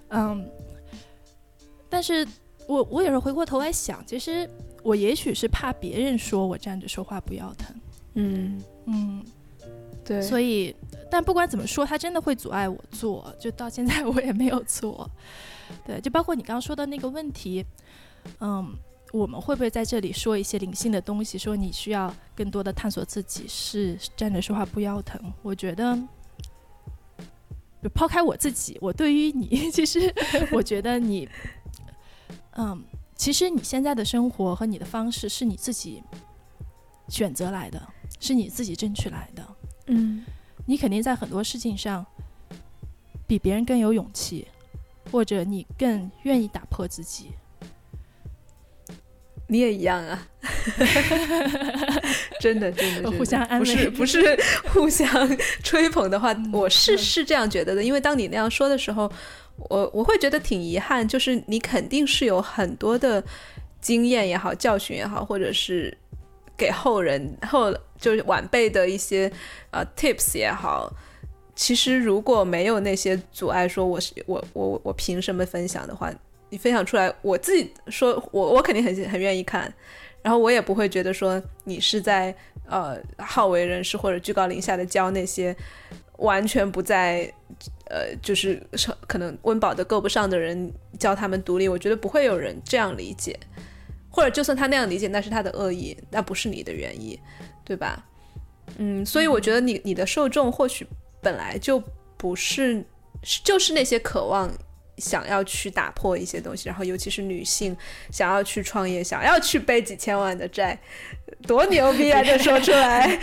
[0.09, 0.49] 嗯，
[1.89, 2.27] 但是
[2.67, 4.49] 我我有时候回过头来想，其实
[4.83, 7.77] 我也许是怕别人说我站着说话不腰疼，
[8.15, 9.25] 嗯嗯。
[10.11, 10.75] 对，所以，
[11.09, 15.09] 但不管怎么说，他真的会阻碍我做，就到现在 我也没有做。
[15.87, 17.65] 对，就包括你刚刚说的那个问题，
[18.41, 18.75] 嗯，
[19.13, 21.39] 我们会不会在这里说一些灵性的东西？
[21.39, 25.33] 说你需要更多的探索自己，是站着说话不腰疼。
[25.43, 25.97] 我觉得，
[27.95, 30.13] 抛开我自己，我对于你， 其实
[30.51, 31.29] 我觉得你，
[32.57, 32.83] 嗯，
[33.15, 36.03] 其实你现在的生活和你的方式是你自己
[37.07, 37.81] 选择来的，
[38.19, 39.47] 是你自己争取来的。
[39.91, 40.25] 嗯，
[40.67, 42.05] 你肯定在很多事情上
[43.27, 44.47] 比别人更有勇气，
[45.11, 47.31] 或者你更愿意打破自己。
[49.49, 50.29] 你也一样啊，
[52.41, 54.39] 真 的真的，互相安慰，不是不是
[54.73, 57.83] 互相吹捧的话，我是是这样觉得的。
[57.83, 59.11] 因为当你那样说的时候，
[59.57, 63.25] 我我会觉得挺遗憾，就是你肯定是有很多的
[63.81, 65.99] 经验也好，教训也好，或者是
[66.61, 67.75] 给后人后。
[68.01, 69.31] 就是晚辈的一些
[69.71, 70.91] 呃 tips 也好，
[71.55, 76.11] 其实如果没有那些阻碍，说我是我我我凭什么分享的话，
[76.49, 79.71] 你分享出来，我自己说我我肯定很很愿意看，
[80.23, 82.35] 然后我也不会觉得说你是在
[82.67, 85.55] 呃好为人师或者居高临下的教那些
[86.17, 87.31] 完全不在
[87.91, 88.63] 呃就是
[89.07, 93.39] 可能温饱都够不上的人教他们独立，我觉得不会有人这样理解，
[94.11, 97.19] 或者就算他那样理解，那是他的恶意，那不是你的原意。
[97.63, 98.05] 对吧？
[98.79, 100.85] 嗯，所以我觉得你你的受众或许
[101.23, 101.81] 本来就
[102.17, 102.85] 不是，
[103.45, 104.51] 就是那些渴望
[104.97, 107.77] 想要去打破一些东西，然后尤其是女性
[108.11, 110.77] 想要去创业，想要去背几千万的债，
[111.47, 112.25] 多牛逼啊！
[112.25, 113.17] 这说出来，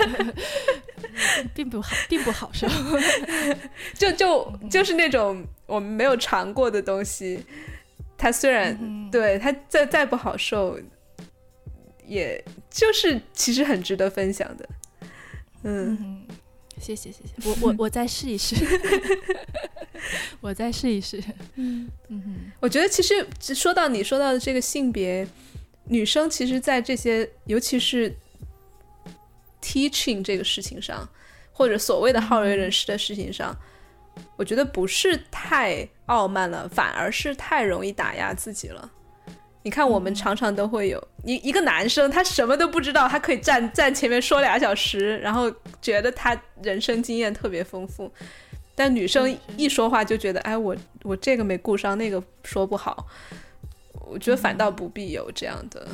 [1.54, 2.68] 并不好，并不好受，
[3.96, 7.42] 就就就是那种我们没有尝过的东西，
[8.20, 10.78] 它虽然对他再再不好受。
[12.06, 14.68] 也就是其实很值得分享的，
[15.62, 16.26] 嗯，
[16.76, 18.56] 谢谢谢谢，我我我再试一试，
[20.40, 21.22] 我再试一试，
[21.54, 21.88] 嗯。
[22.08, 25.24] 嗯，我觉得其实说到你说到的这个性别，
[25.84, 28.12] 女生其实，在这些尤其是
[29.62, 31.08] teaching 这个事情上，
[31.52, 33.56] 或者所谓的好为人师的事情上，
[34.36, 38.90] 我觉得不是太傲慢了，反而是太容易打压自己了。
[39.62, 45.52] 你看，我们常常都会有一一个男生，他什么都不知道，他可以站站前面说俩小时，然后
[45.82, 48.10] 觉得他人生经验特别丰富。
[48.74, 53.06] 但女生一说话就觉得，哎，我我这个没顾上，那个说不好。
[54.06, 55.86] 我觉得反倒不必有这样的，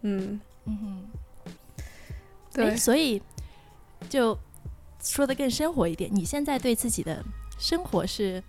[0.00, 1.06] 嗯嗯，
[2.52, 3.22] 对，所以
[4.08, 4.36] 就
[5.04, 7.24] 说的更生活一点，你现在对自己的
[7.58, 8.42] 生活是？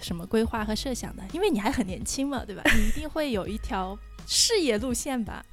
[0.00, 1.22] 什么规划和设想的？
[1.32, 2.62] 因为你还很年轻嘛，对吧？
[2.74, 5.46] 你一定会有一条事业路线吧？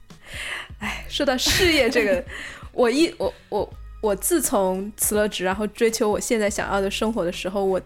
[0.79, 2.25] 哎，说到事业这个，
[2.71, 7.79] 我一我我我自从辞了职，然后追求我现在想要的生活的时候，我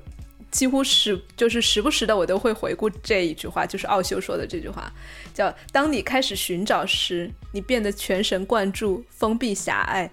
[0.51, 4.89] 几乎是就是时不时的我都会回顾这一句话，就是奥修说的这句话，
[5.33, 10.09] 叫“当你开始寻找时，你变得全神贯注、封闭狭隘；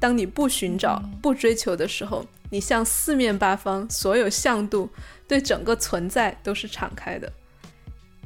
[0.00, 4.90] 当你不寻找、不追求的时候，你向四面八方所有向度。”
[5.30, 7.32] 对整个存在都是敞开的。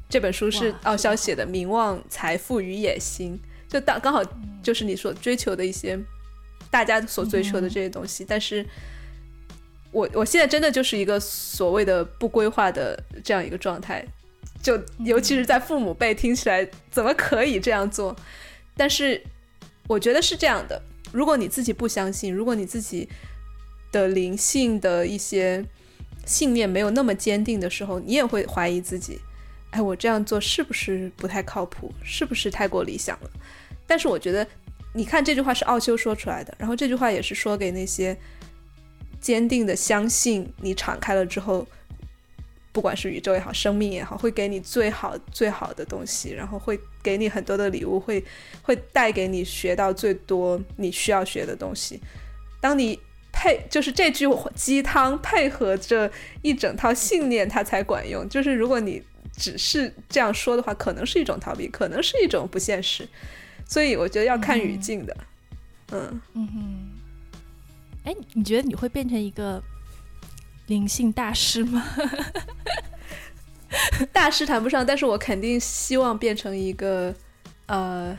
[0.09, 3.39] 这本书是奥肖写的，《名望、财富与野心》，
[3.71, 4.25] 就当刚好
[4.63, 6.01] 就是你所追求的一些，
[6.71, 8.25] 大家所追求的这些东西。
[8.27, 8.65] 但是，
[9.91, 14.03] 我我现在真的就是一个所谓的不规划的这样一个状态，
[14.63, 18.17] 就尤其是在父母辈听起来怎么可以这样做？
[18.79, 19.23] 但是
[19.89, 20.81] 我觉得是这样的：
[21.15, 23.09] 如果你自己不相信，如果你自己
[23.91, 25.65] 的灵性的一些。
[26.27, 29.21] 信念没有那么坚定的时候，你也会怀疑自己。
[29.73, 31.93] 哎，我这样做是不是不太靠谱？
[32.03, 33.31] 是不是太过理想了？
[33.87, 34.47] 但是我觉得，
[34.95, 38.17] 你看这句话是奥修说出来的，然后这句话也是说给那些
[39.21, 41.67] 坚定的相信你敞开了之后，
[42.75, 48.23] 不管是宇宙也好，生命也好，会给你最好最好的东西，然后会给你很多的礼物，会
[48.61, 51.99] 会带给你学到最多你需要学的东西。
[52.61, 53.01] 当你。
[53.37, 56.09] 配就是这句鸡汤配合着
[56.41, 58.27] 一整套信念，它才管用。
[58.29, 59.03] 就是如果你
[59.37, 63.07] 只是这样说的话，可能是一种逃避，可能是一种不现实。
[63.67, 65.17] 所以我觉得要看语境的。
[65.91, 66.91] 嗯嗯哼，
[68.05, 69.61] 哎，你觉得你会变成一个
[70.67, 71.85] 灵性大师吗？
[74.13, 77.15] 大师谈不上，但是我肯定希望变成一个
[77.67, 78.17] 呃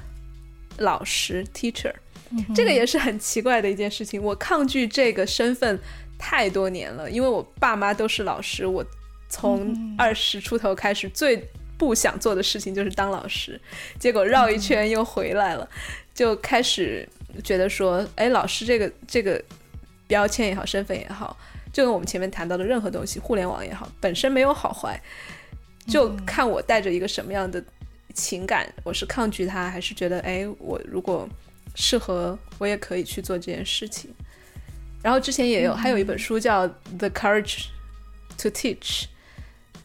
[0.78, 1.94] 老师 teacher。
[2.54, 4.22] 这个也是很奇怪的一件事情。
[4.22, 5.80] 我抗拒这个身份
[6.18, 8.66] 太多年了，因为我爸妈都是老师。
[8.66, 8.84] 我
[9.30, 13.60] 从二十出头开始，最不想做的事情就是当老师，
[14.00, 15.70] 结果绕一圈又回来了，
[16.14, 17.08] 就开始
[17.44, 19.42] 觉得说，哎，老师这个这个
[20.08, 21.38] 标签也好，身份也好，
[21.76, 24.98] 就跟我们前面谈到的任何东西，互联网也好，本身没有好坏，
[25.86, 27.62] 就看我带着一个什么样的
[28.14, 31.28] 情感，我是抗拒它，还是觉得，哎，我如果。
[31.78, 34.10] 适合我也可以去做这件事情，
[35.04, 36.66] 然后之前也有还有一本书叫
[36.98, 37.66] 《The Courage
[38.38, 38.78] to Teach》，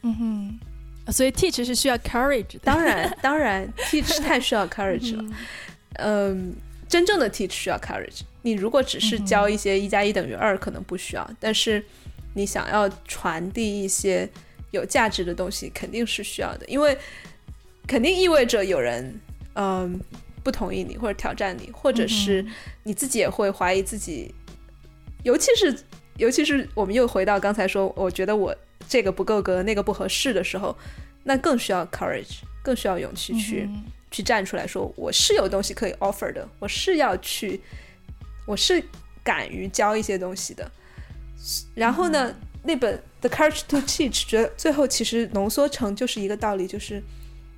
[0.02, 5.34] 嗯哼，所以 teach 是需要 courage 的，当然当然 teach 太需要 courage 了，
[5.94, 6.54] 嗯，
[6.88, 8.20] 真正的 teach 需要 courage。
[8.42, 11.84] 你如果只是教一些一加一等于二，可能不需要，但是
[12.34, 14.28] 你想要传递一些
[14.70, 16.96] 有价值的东西，肯定是需要的，因为
[17.86, 19.20] 肯定意味着有人，
[19.54, 20.00] 嗯。
[20.42, 22.42] 不同意你，或者挑战你，或者是
[22.84, 24.34] 你自己也会怀疑自己，
[25.22, 25.84] 尤其是
[26.16, 28.56] 尤其是我们又回到刚才说，我觉得我
[28.88, 30.74] 这个不够格，那个不合适的时候，
[31.24, 33.68] 那更需要 courage，更需要勇气去
[34.10, 37.60] 去站出来说，我是有东西可以 offer 的，我是要去，
[38.50, 38.82] 我是
[39.22, 40.70] 敢于教一些东西的。
[41.74, 42.34] 然后呢，
[42.64, 47.02] 那本 The Courage to Teach，觉得最后其实浓缩成就是一个道理，就是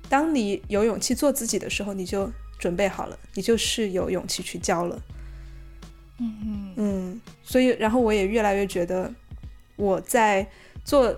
[0.07, 2.31] 当你有勇气做自己的时候，你就。
[2.59, 5.01] 准备好了，你就是有勇气去教了。
[6.17, 9.13] 嗯嗯嗯，所以然后我也越来越觉得
[9.75, 10.47] 我在
[10.85, 11.13] 做，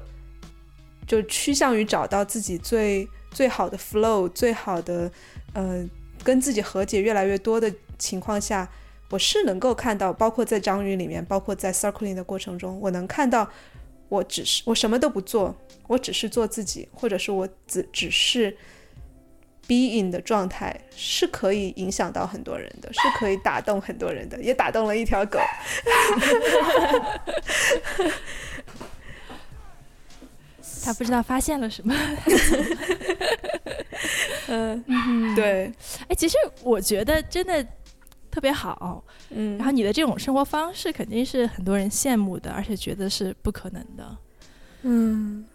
[1.06, 5.12] 就趋向于找到自己最最好的 flow，最好的
[5.54, 5.88] 呃
[6.24, 8.68] 跟自己和解越来越多的情况下，
[9.10, 13.50] 我是能够看到，包括在章鱼里面，包括在 circling 的过程中，我能看到
[14.10, 15.56] 我只是我什么都不做，
[15.88, 18.56] 我只是做自己，或者是我只只是。
[19.68, 25.40] being 的状态是可以影响到很多人的，是可以打动很多人的，也打动了一条狗。
[30.84, 31.96] 他不知道发现了什么。
[34.50, 35.74] 嗯，对。
[36.08, 37.66] 哎，其实我觉得真的
[38.36, 39.02] 特别好。
[39.30, 39.58] 嗯。
[39.58, 44.18] 然后你的这种生活方式肯定是很多人羡慕的，而且觉得是不可能的。
[44.82, 45.46] 嗯。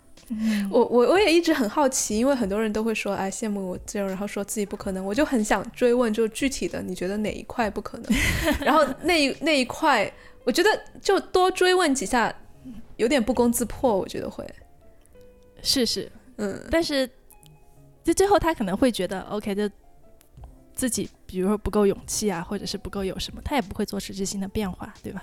[0.71, 8.17] 我我我也一直很好奇，因为很多人都会说，哎，羡慕我这样，然后说自己不可能，我就很想追问，就具体的，你觉得哪一块不可能？
[8.65, 10.11] 然后那那一块，
[10.45, 10.71] 我觉得
[11.03, 12.33] 就多追问几下，
[12.97, 14.49] 有点不攻自破，我觉得会，
[15.63, 17.11] 是是，嗯，但是
[18.05, 19.69] 就最后他可能会觉得，OK，就
[20.81, 25.23] 自己比如说不够勇气啊，或者是不够有什么，他也不会做实质性的变化，对吧？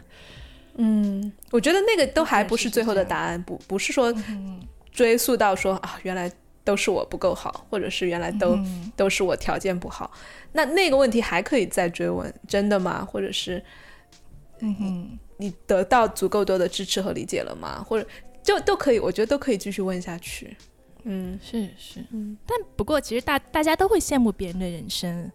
[0.75, 4.13] 嗯，我觉得那个都还不是最后的答案，不不是说。
[4.91, 6.31] 追溯到说啊，原来
[6.63, 8.57] 都是我不够好，或者是原来都
[8.95, 10.11] 都是我条件不好，
[10.53, 13.05] 那那个问题还可以再追问，真的吗？
[13.05, 13.63] 或者是，
[14.61, 17.83] 嗯哼，你得到足够多的支持和理解了吗？
[17.87, 18.07] 或者
[18.41, 20.57] 就都可以，我觉得都可以继续问下去。
[21.07, 25.31] 嗯，是是，嗯，但不过其实大大家都会羡慕别人的人生，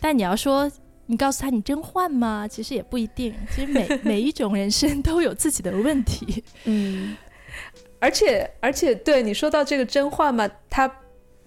[0.00, 0.70] 但你要说
[1.06, 2.48] 你告诉他你真换吗？
[2.48, 6.42] 其实也不一定，其实每 每一种人生都有自己的问题。
[6.64, 7.16] 嗯。
[8.02, 10.90] 而且，而且，对你说到这个真换嘛，他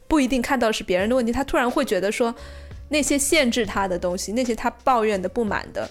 [0.08, 2.34] 不一定看到是别人的问题，他突然会觉得说，
[2.90, 5.90] 那些限制他的东西，那些他抱怨的、不满的，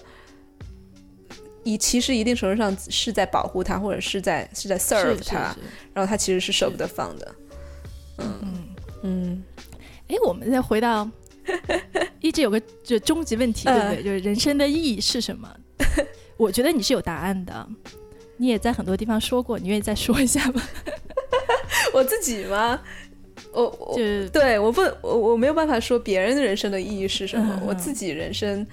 [1.65, 5.53] 以其实一定程度上是在保护他，或者是在是在 serve 他，
[5.93, 7.35] 然后他其实是舍不得放的。
[8.23, 8.63] 嗯
[9.03, 9.43] 嗯，
[10.07, 11.09] 哎，我们再回到，
[12.21, 14.03] 一直有个就终极问题，对不对？
[14.03, 15.49] 就是人生的意义是什么？
[16.37, 17.67] 我觉得你是有答案的。
[18.37, 20.61] 你也在很多地方说过，你愿意再说一下吗？
[21.93, 22.81] 我自己吗？
[23.51, 23.95] 我我
[24.29, 27.61] 对我不我我没有办法说别人的人生的意义是什么。
[27.65, 28.65] 我自己人生，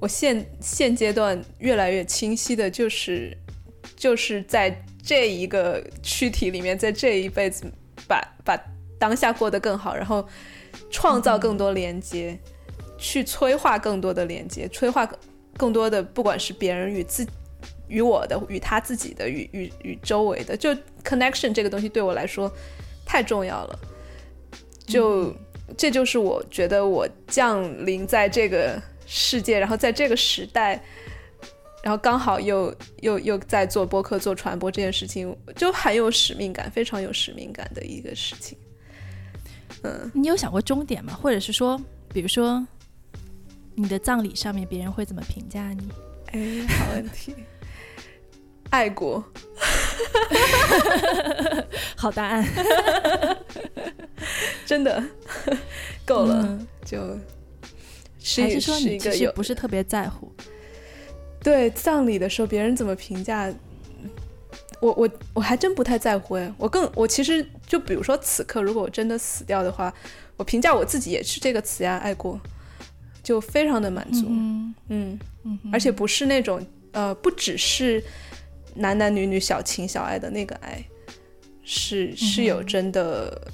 [0.00, 3.36] 我现现阶段越来越清晰的就是，
[3.96, 7.64] 就是在这一个躯体里面，在这一辈子
[8.08, 8.56] 把把
[9.04, 10.26] 当下过得更好，然后
[10.90, 12.38] 创造更多连接，
[12.96, 15.06] 去催化更多的连接，催化
[15.58, 17.26] 更多的不管是别人与自。
[17.86, 20.74] 与我的，与他自己的，与与与周围的，就
[21.04, 22.50] connection 这个东西对我来说
[23.04, 23.78] 太重要了。
[24.86, 25.32] 就
[25.76, 30.82] 这就是我觉得我降临在这个世界，然后在这个时代，
[31.82, 38.56] 然后刚好又又又在做播客、做传播这件事情，就很有使命感，非常有使命感的一个事情。
[39.82, 41.14] 嗯，你有想过终点吗？
[41.14, 41.80] 或者是说，
[42.12, 42.64] 比如说，
[43.74, 45.88] 你的葬礼上面别人会怎么评价你？
[46.32, 47.34] 哎，好问题。
[48.70, 49.22] 爱国，
[51.96, 52.44] 好答案，
[54.66, 55.00] 真的
[56.04, 57.16] 够了，嗯就
[58.42, 60.32] 还是说你其实不是特别在乎？
[61.40, 63.52] 对葬礼的时候别人怎么评价，
[64.80, 69.92] 我我我还真不太在乎哎，我更我其实就比如说此刻如果我真的死掉的话，
[70.36, 72.40] 我评价我自己也是这个词呀，爱过，
[73.22, 78.02] 就非常的满足，嗯嗯，嗯，而且不是那种呃不只是
[78.74, 80.84] 男男女女小情小爱的那个爱，
[81.62, 83.48] 是是有真的。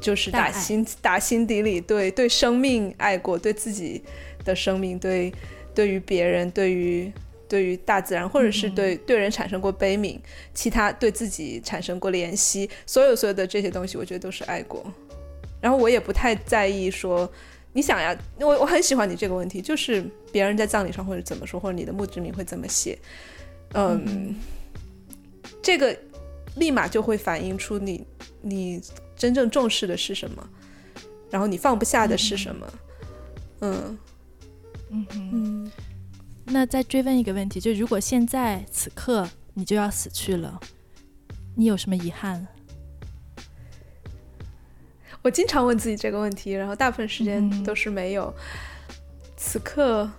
[0.00, 4.02] 就是打心打心底里对对生命爱过，对自己
[4.44, 5.32] 的生命，对
[5.74, 7.10] 对于别人，对于
[7.48, 10.18] 对于大自然，或者是嗯对、对人产生过悲悯，
[10.52, 14.84] 其他对自己产生过怜惜，所有所有的这些东西，我觉得都是爱过。
[15.60, 17.30] 然后我也不太在意说
[17.72, 22.98] 你想呀，我我很喜欢你这个问题，就是别人在葬礼上或者怎么说，或者你的墓志铭会怎么写，
[23.72, 24.34] 嗯，
[25.62, 25.96] 这个
[26.56, 28.06] 立马就会反映出你
[28.42, 28.80] 你
[29.16, 30.48] 真正重视的是什么，
[31.30, 32.72] 然后你放不下的是什么，
[33.60, 33.98] 嗯。
[34.90, 35.30] 嗯哼。
[35.32, 35.72] 嗯
[36.46, 40.60] 那再追问一个问题，就如果现在此刻你就要死去了，
[41.54, 42.46] 你有什么遗憾？
[45.22, 48.32] 我经常问自己这个问题，然后大部分时间嗯都是没有。
[49.36, 50.10] 此刻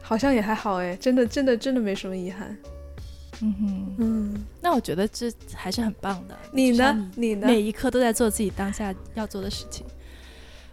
[0.00, 2.56] 好像也还好哎，真的真的真的没什么遗憾。
[3.42, 6.38] 嗯哼，嗯，那我觉得这还是很棒的。
[6.52, 7.10] 你呢？
[7.14, 7.46] 你呢？
[7.46, 9.84] 每一刻都在做自己当下要做的事情。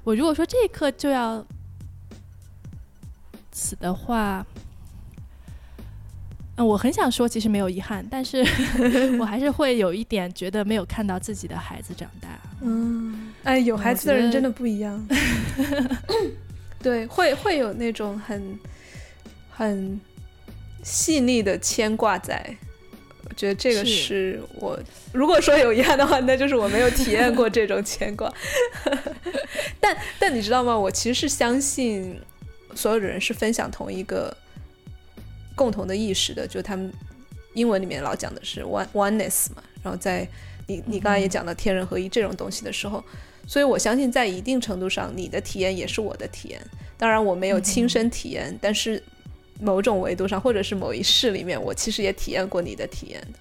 [0.03, 1.45] 我如果说这一刻就要
[3.54, 4.45] 死的话，
[6.58, 8.43] 嗯，我很想说其实没有遗憾，但是
[9.20, 12.28] 我还是会有一点觉得没有看到自己的孩子长大。
[12.62, 15.08] 嗯，哎，有孩子的人真的不一样。
[16.82, 18.60] 对，会会有那种很
[19.49, 19.99] 很
[20.84, 22.56] 细腻的牵挂在。
[23.30, 24.78] 我觉得这个是是我，
[25.14, 28.32] 如果说有遗憾的话，那就是我没有体验过这种牵挂。
[29.80, 30.78] 但但你知道吗？
[30.78, 32.20] 我其实是相信
[32.76, 34.36] 所有的人是分享同一个
[35.55, 36.91] 共同的意识的，就他们
[37.53, 40.28] 英文里面老讲的是 one oneness 嘛，然后在
[40.67, 43.03] 你你刚才也讲到天人合一这种东西的时候，
[43.47, 46.61] 所以我相信在一定程度上，你的体验也是我的体验。
[46.97, 49.01] 当然我没有亲身体验，但是
[49.59, 53.39] 某种维度上，或者是某一世里面，我其实也体验过你的体验的。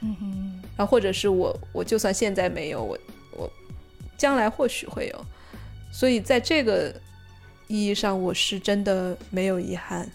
[0.00, 2.98] 嗯哼，然后或者是我我就算现在没有，我
[3.36, 3.50] 我
[4.18, 5.26] 将来或许会有。
[5.92, 6.92] 所以在这个
[7.70, 10.10] 意义上，我是真的没有遗憾。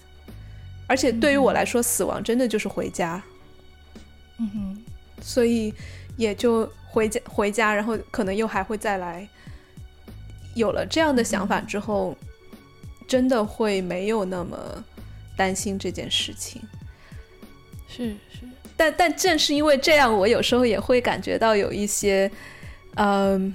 [0.88, 3.24] 而且对于我来说，死亡真的就是回家。
[4.38, 4.84] 嗯哼，
[5.22, 5.74] 所以
[6.18, 9.26] 也就回家回家，然后可能又还会再来。
[10.54, 12.18] 有了这样的想法之后，
[13.08, 14.84] 真的会没有那么
[15.38, 16.62] 担心这件事情。
[17.88, 18.42] 是是，
[18.76, 22.30] 但但正是因为这样，我有时候也会感觉到有一些，
[22.96, 23.54] 嗯、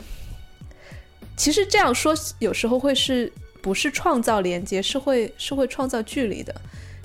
[1.37, 3.31] 其实这样说有时候会是
[3.63, 6.55] 不是创造连接，是会是会创造距离的。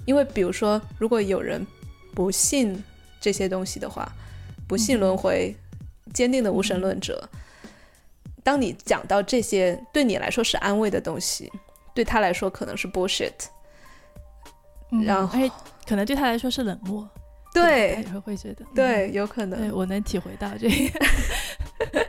[0.06, 1.66] 因为比如说，如果有人
[2.14, 2.84] 不信
[3.20, 4.08] 这些东西的话，
[4.68, 5.56] 不信轮回，
[6.14, 7.28] 坚定的无神论者，
[8.44, 11.52] 当你讲到这些对你来说是安慰的东西，
[11.94, 13.32] 对他来说可能是 bullshit。
[14.92, 15.50] 嗯然后
[15.88, 17.10] 可能对他来说是冷漠，
[17.52, 19.76] 他对也会会觉得，嗯对，有可能对，能。
[19.76, 21.06] 我能体会到这个，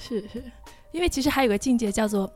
[0.00, 0.42] 是是，
[0.90, 2.30] 因为其实还有个境界叫做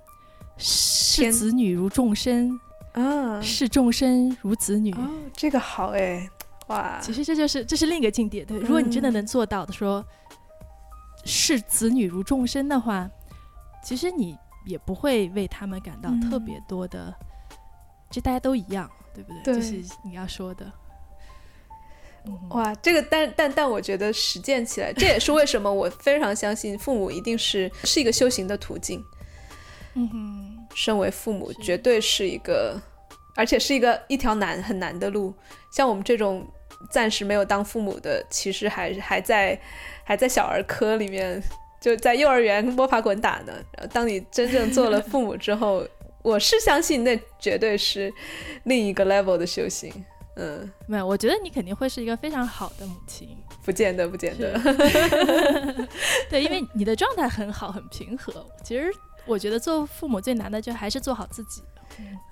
[0.60, 2.60] 视子女如众生，
[2.92, 4.92] 啊，视众生如子女。
[4.92, 6.28] 哦，这个好哎，
[6.68, 8.44] 哇，其实这就是这是另一个境界。
[8.44, 10.04] 对，如果你真的嗯能做到的说
[11.24, 13.08] 视子女如众生的话，
[13.82, 14.36] 其实你
[14.66, 17.14] 也不会为他们感到特嗯别多的，
[18.10, 19.42] 这大家都一样，对不对？
[19.42, 20.70] 对就是你要说的。
[22.50, 29.02] 哇，这个但但但我觉得实践起来，这也是为什么我非常相信父母一定是是一个修行的途径。
[29.94, 32.80] 嗯哼，身为父母，绝对是一个，
[33.34, 35.34] 而且是一个一条难很难的路。
[35.70, 36.46] 像我们这种
[36.90, 39.60] 暂时没有当父母的，其实还还在
[40.04, 41.42] 还在小儿科里面，
[41.80, 43.52] 就在幼儿园摸爬滚打呢。
[43.76, 45.86] 然后当你真正做了父母之后，
[46.22, 48.12] 我是相信那绝对是
[48.64, 49.92] 另一个 level 的修行。
[50.36, 53.36] 嗯，没有，我觉得你肯定会是一个非常好的母亲。
[53.62, 54.58] 不见得，不见得。
[56.30, 58.46] 对，因为你的状态很好，很平和。
[58.64, 58.90] 其实
[59.26, 61.62] 我觉得做父母最难的就还是做好自己。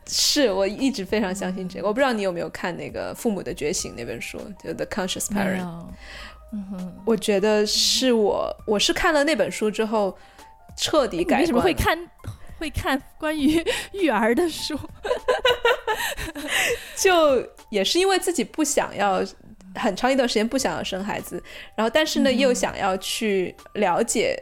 [0.07, 1.86] 是我一直非常相信这个。
[1.86, 5.61] 我不知道你有没有看那个《父母的觉醒》那本书，就《The Conscious Parent》。
[6.53, 10.16] 嗯哼，我觉得是我，我是看了那本书之后
[10.78, 11.41] 彻底改观。
[11.41, 11.99] 为什么会看
[12.59, 13.62] 会看关于
[13.93, 14.78] 育儿的书，
[16.97, 19.22] 就也是因为自己不想要
[19.74, 21.43] 很长一段时间不想要生孩子，
[21.76, 24.34] 然后但是呢又想要去了解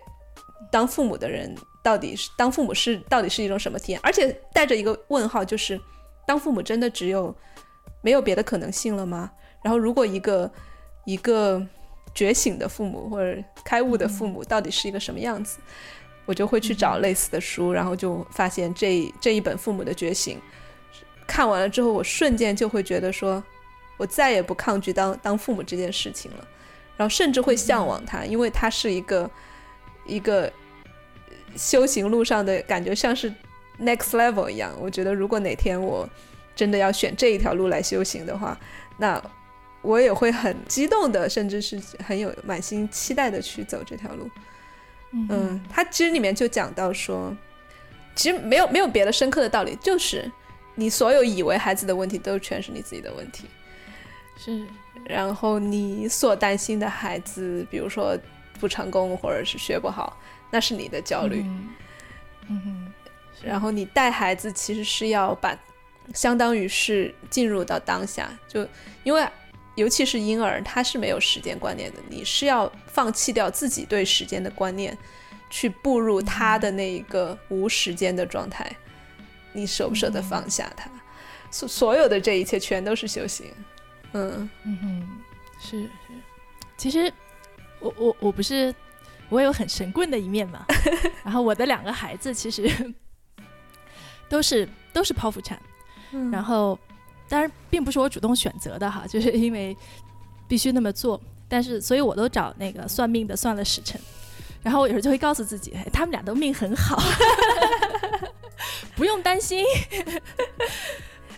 [0.71, 1.53] 当父母的人
[1.87, 5.81] 到底是当父母是到底是一种什么体验，而且带着一个问号，就是
[6.27, 7.33] 当父母真的只有
[8.03, 9.31] 没有别的可能性了吗？
[9.63, 10.51] 然后如果一个
[11.05, 11.65] 一个
[12.13, 15.61] 觉醒的父母或者开悟的父母到底是一个什么样子？
[16.25, 20.37] 我就会去找类似的书，然后就发现这这一本《父母的觉醒》，
[21.25, 23.41] 看完了之后，我瞬间就会觉得说，
[23.97, 26.45] 我再也不抗拒当当父母这件事情了，
[26.97, 29.31] 然后甚至会向往它，因为它是一个
[30.05, 30.53] 一个
[31.57, 33.33] 修行路上的感觉，像是
[33.81, 34.75] next level 一样。
[34.81, 36.09] 我觉得如果哪天我
[36.55, 38.59] 真的要选这一条路来修行的话，
[38.99, 39.23] 那
[39.83, 44.29] 我也会很激动的，甚至是很有满心期待的去走这条路。
[45.13, 47.35] 嗯，他其实里面就讲到说，
[48.15, 50.31] 其实没有没有别的深刻的道理，就是
[50.75, 53.47] 你所有以为孩子的问题都全是你自己的问题，
[54.37, 54.67] 是。
[55.05, 58.19] 然后你所担心的孩子，比如说
[58.59, 60.19] 不成功或者是学不好，
[60.51, 61.45] 那是你的焦虑。
[62.49, 62.93] 嗯哼。
[63.43, 65.57] 然后你带孩子其实是要把，
[66.15, 68.67] 相当于是进入到当下，就
[69.05, 69.27] 因为。
[69.77, 71.99] 尤其是婴儿，他是没有时间观念的。
[72.09, 74.97] 你是要放弃掉自己对时间的观念，
[75.51, 78.75] 去步入他的那一个无时间的状态。
[79.53, 80.91] 你舍不舍得放下他？
[81.51, 83.53] 所所有的这一切，全都是修行。
[84.15, 85.09] 嗯嗯哼，
[85.61, 85.91] 是是。
[86.79, 87.13] 其实
[87.79, 88.75] 我我我不是
[89.29, 90.65] 我有很神棍的一面嘛。
[91.25, 92.95] 然后我的两个孩子其实
[94.29, 95.61] 都是都是剖腹产，
[96.31, 96.79] 然后。
[97.29, 99.77] 当然，并不是我主动选择的哈，就是因为
[100.47, 101.21] 必须那么做。
[101.49, 104.01] 但是，所以我都找那个算命的算了时辰，
[104.63, 107.03] 然后我有时候就会告诉自己，他们俩都命很好，
[108.95, 109.65] 不用担心。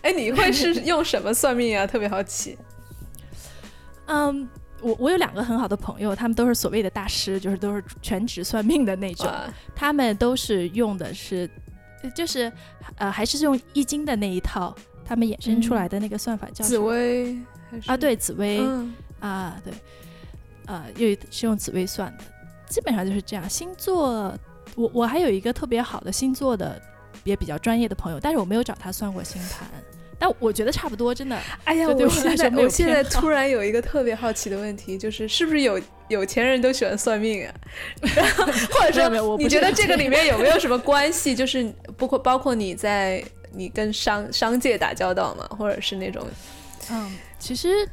[0.03, 1.86] 哎，你会是用什么算命啊？
[1.89, 2.59] 特别好奇。
[4.05, 4.47] 嗯，
[4.81, 9.31] 我我有两个很好的朋友，他们都是所谓的大师，就是都是全职算命的那种。
[9.74, 11.49] 他们都是用的是，
[12.14, 12.53] 就是
[12.97, 14.74] 呃，还是用易经的那一套。
[15.05, 17.35] 他们衍生出来的那个算法叫紫薇
[17.87, 18.61] 啊，对紫薇
[19.20, 19.72] 啊，对，
[20.66, 22.24] 呃，又是用紫薇算的，
[22.68, 23.49] 基本上就是这样。
[23.49, 24.37] 星座，
[24.76, 26.79] 我我还有一个特别好的星座的
[27.24, 29.66] 也比较专业的朋友，但是我没有找他算过星盘，
[30.19, 31.39] 但我觉得差不多，真的。
[31.64, 37.55] 哎呀，我现在我现在突然有一个特别好奇的问题，就是是不是有有钱人都喜欢算命啊？
[38.73, 41.35] 或者说，你觉得这个里面有没有什么关系？
[41.35, 43.25] 就是包括包括你在。
[43.51, 46.23] 你跟商商界打交道嘛，或者是那种，
[46.91, 47.89] 嗯，其实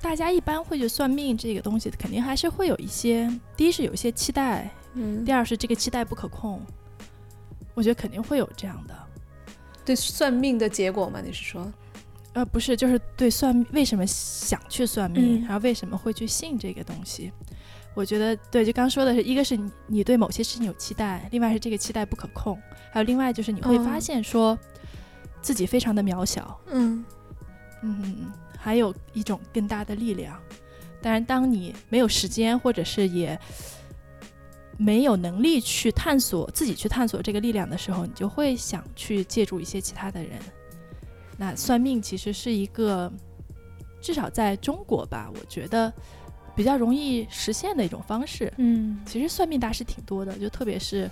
[0.00, 6.64] 大家一般会去算命这个东西，肯定还是会有一些，第一是有一些期待，嗯，第二是这个期待不可控，
[7.74, 8.94] 我觉得肯定会有这样的。
[9.88, 11.22] 对算命的结果吗？
[11.24, 11.72] 你是说？
[12.34, 17.32] 呃，不是，就是对算为什么想去算命，然后为什么会去信这个东西？
[17.94, 22.60] 我觉得对，就刚说的是一个是你你对某些事情有期待，另外是这个期待不可控，
[22.92, 24.58] 还有另外就是你会发现说。
[25.40, 27.04] 自己非常的渺小，嗯
[27.82, 28.26] 嗯，
[28.58, 30.36] 还有一种更大的力量。
[31.00, 33.38] 当然，当你没有时间，或者是也
[34.78, 40.38] 没有能力去探索自己去探索这个力量的时候，你就会想去借助一些其他的人。
[41.36, 43.12] 那算命其实是一个，
[44.00, 45.92] 至少在中国吧，我觉得
[46.56, 48.50] 比较容易实现的一种方式。
[48.56, 51.10] 嗯，其实算命大师挺多的，就特别是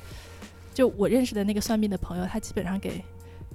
[0.72, 3.04] 就我认识的那个算命的朋友，他基本上给。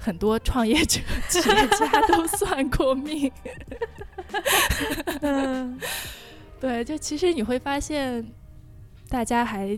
[0.04, 1.00] 很多创业者、
[1.30, 3.32] 企业家都算过命，
[5.22, 5.80] 嗯，
[6.60, 8.26] 对，就其实你会发现，
[9.08, 9.78] 大家还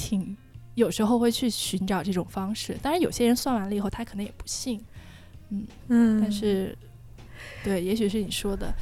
[0.00, 0.36] 挺
[0.74, 2.78] 有时候会去寻找这种方式。
[2.80, 4.80] 当然，有些人算完了以后，他可能也不信，
[5.50, 6.20] 嗯嗯。
[6.22, 6.76] 但是，
[7.62, 8.72] 对，也许是你说的，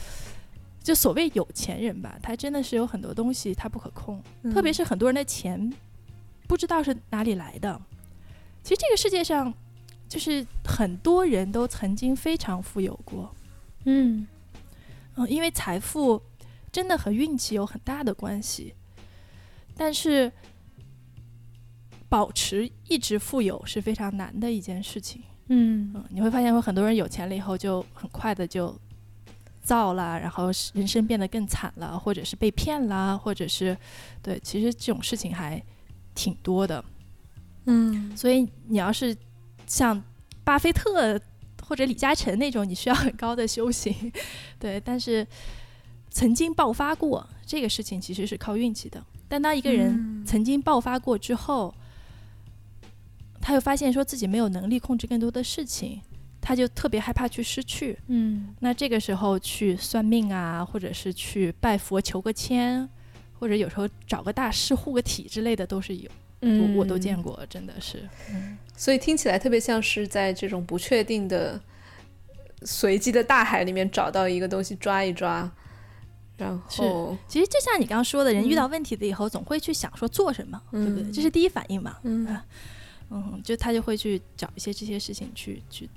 [0.80, 5.72] 就所谓有钱人吧，他真的是有很多东西他不可控，特别是很多人的钱
[6.46, 7.80] 不知道是哪里来的。
[8.62, 9.52] 其实这个世界上。
[10.08, 13.30] 就是很多人都曾经非常富有过，
[13.84, 14.26] 嗯
[15.16, 16.22] 嗯，因为财富
[16.72, 18.72] 真的和运气有很大的关系，
[19.76, 20.32] 但是
[22.08, 28.74] 保持一直富有是非常难的一件事情，嗯嗯，你会发现有很多人有钱了以后就很快的就
[29.62, 33.76] 造了，然后人生变得更惨了，或者是被骗了，或者是
[34.22, 35.62] 对，其实这种事情还
[36.14, 36.84] 挺多的，
[37.66, 39.16] 嗯，所以你要是。
[39.70, 40.02] 像
[40.44, 41.20] 巴菲特
[41.62, 44.10] 或者李嘉诚那种，你需要很高的修行，
[44.58, 44.80] 对。
[44.80, 45.26] 但是
[46.08, 49.04] 曾经爆发过这个事情，其实是靠运气的。
[49.28, 51.74] 但当一个人曾经爆发过之后，
[53.48, 56.02] 他又发现说自己没有能力控制更多的事情，
[56.38, 57.98] 他就特别害怕去失去。
[58.08, 62.86] 嗯那这个时候去算命啊，或者是去拜佛求个签，
[63.38, 66.10] 或者有时候找个大师护个体之类的都是有，
[66.42, 68.06] 嗯我我都见过，真的是。
[68.76, 71.58] 所以听起来特别像是在这种不确定的、
[72.64, 75.50] 随机的大海里面找到一个东西抓一抓，
[76.36, 81.02] 然后其实就像你刚刚说的，人遇到问题了以后，总会去想说做什么，对不对？
[81.04, 81.96] 嗯这是第一反应嘛。
[82.02, 82.36] 嗯
[83.10, 85.88] 嗯，就他就会去找一些这些事情去去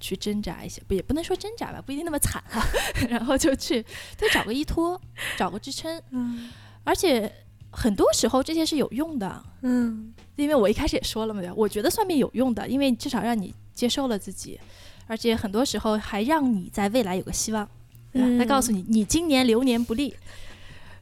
[0.00, 2.60] 去挣扎一些，不也不能说挣扎吧，不一定那么惨哈、
[3.08, 3.84] 然后就去
[4.16, 5.00] 再找个依托，
[5.36, 6.50] 找个支撑，嗯
[6.84, 7.32] 而且
[7.70, 14.58] 很多时候这些是有用的，嗯因为我一开始也说了嘛，对吧我觉得算命有用的，因为至少让你接受了自己，
[15.06, 17.68] 而且很多时候还让你在未来有个希望，
[18.12, 18.28] 对吧？
[18.28, 20.14] 嗯他告诉你，你今年流年不利。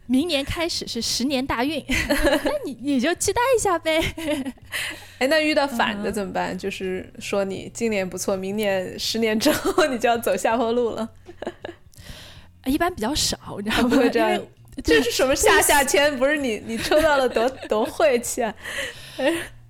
[0.07, 4.01] 明年开始是十年大运， 那你你就期待一下呗。
[5.19, 6.57] 哎，那遇到反的怎么办？
[6.57, 11.09] 就是说你今年不错，明年十年之后你就要走下坡路了，
[12.67, 13.89] 一般比较少，你知道吗？
[13.89, 14.41] 不会这样
[14.83, 16.17] 这是什么下下签？
[16.19, 18.55] 不是你你抽到了多 多晦气啊！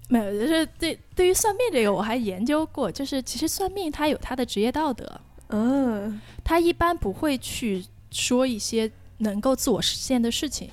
[0.08, 8.90] 没有，就是对对于算命这个，我还研究过，就是其实算命它有它的职业道德，嗯他一般不会去说一些
[9.24, 10.70] 能够自我实现的事情。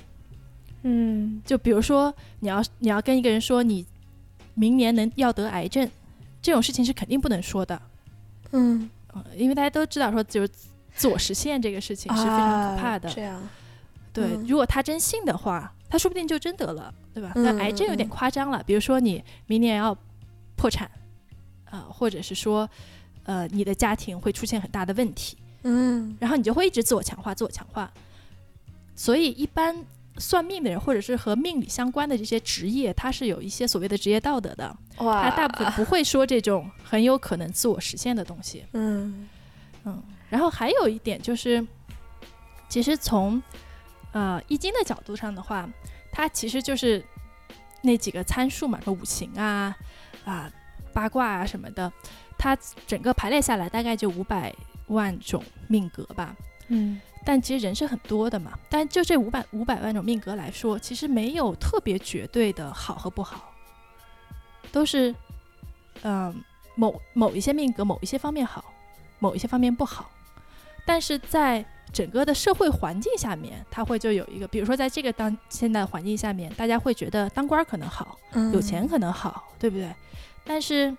[0.84, 3.84] 嗯就比如说，你要你要跟一个人说你
[4.54, 5.88] 明年能要得癌症，
[6.40, 7.80] 这种事情是肯定不能说的，
[8.50, 10.50] 嗯，嗯，因为大家都知道说就是
[10.94, 13.08] 自我实现这个事情是非常可怕的。
[13.08, 13.48] 啊这样，
[14.12, 17.32] 对，嗯如果他真信的话，他说不定就真得了，对吧？
[17.36, 19.96] 嗯那癌症有点嗯夸张了，比如说你明年要
[20.56, 20.90] 破产，
[21.70, 22.68] 啊、或者是说，
[23.22, 27.88] 呃，你的家庭会出现很大的问题，嗯然后你就会一直自我强化，自我强化。
[28.94, 29.84] 所以一般
[30.18, 38.64] 算命的人，或者是和命理相关的这些职业，他是有一些所谓的职业道德的，哇，他大部分不会说这种很有可能自我实现的东西。
[38.72, 39.28] 嗯
[39.84, 41.66] 嗯，然后还有一点就是，
[42.68, 43.42] 其实从
[44.12, 45.68] 呃易经的角度上的话，
[46.12, 47.02] 它其实就是
[47.80, 49.74] 那几个参数嘛，说五行啊
[50.24, 50.52] 啊
[50.92, 51.90] 八卦啊什么的，
[52.38, 54.54] 它整个排列下来大概就五百
[54.88, 56.36] 万种命格吧。
[56.68, 63.52] 嗯但其实人是很多的嘛，但就这五百五百万种命格来说，其实没有特别绝对的好和不好，
[64.70, 65.14] 都是
[66.02, 66.42] 嗯、
[66.74, 68.64] 某某一些命格某一些方面好，
[69.18, 70.10] 某一些方面不好，
[70.84, 79.94] 但是在整个的社会环境下面，他会就有一个，比如说在这个当现在环境下面，大家会觉得当官儿可能好，嗯有钱可能好，对不对？
[80.44, 80.96] 但是，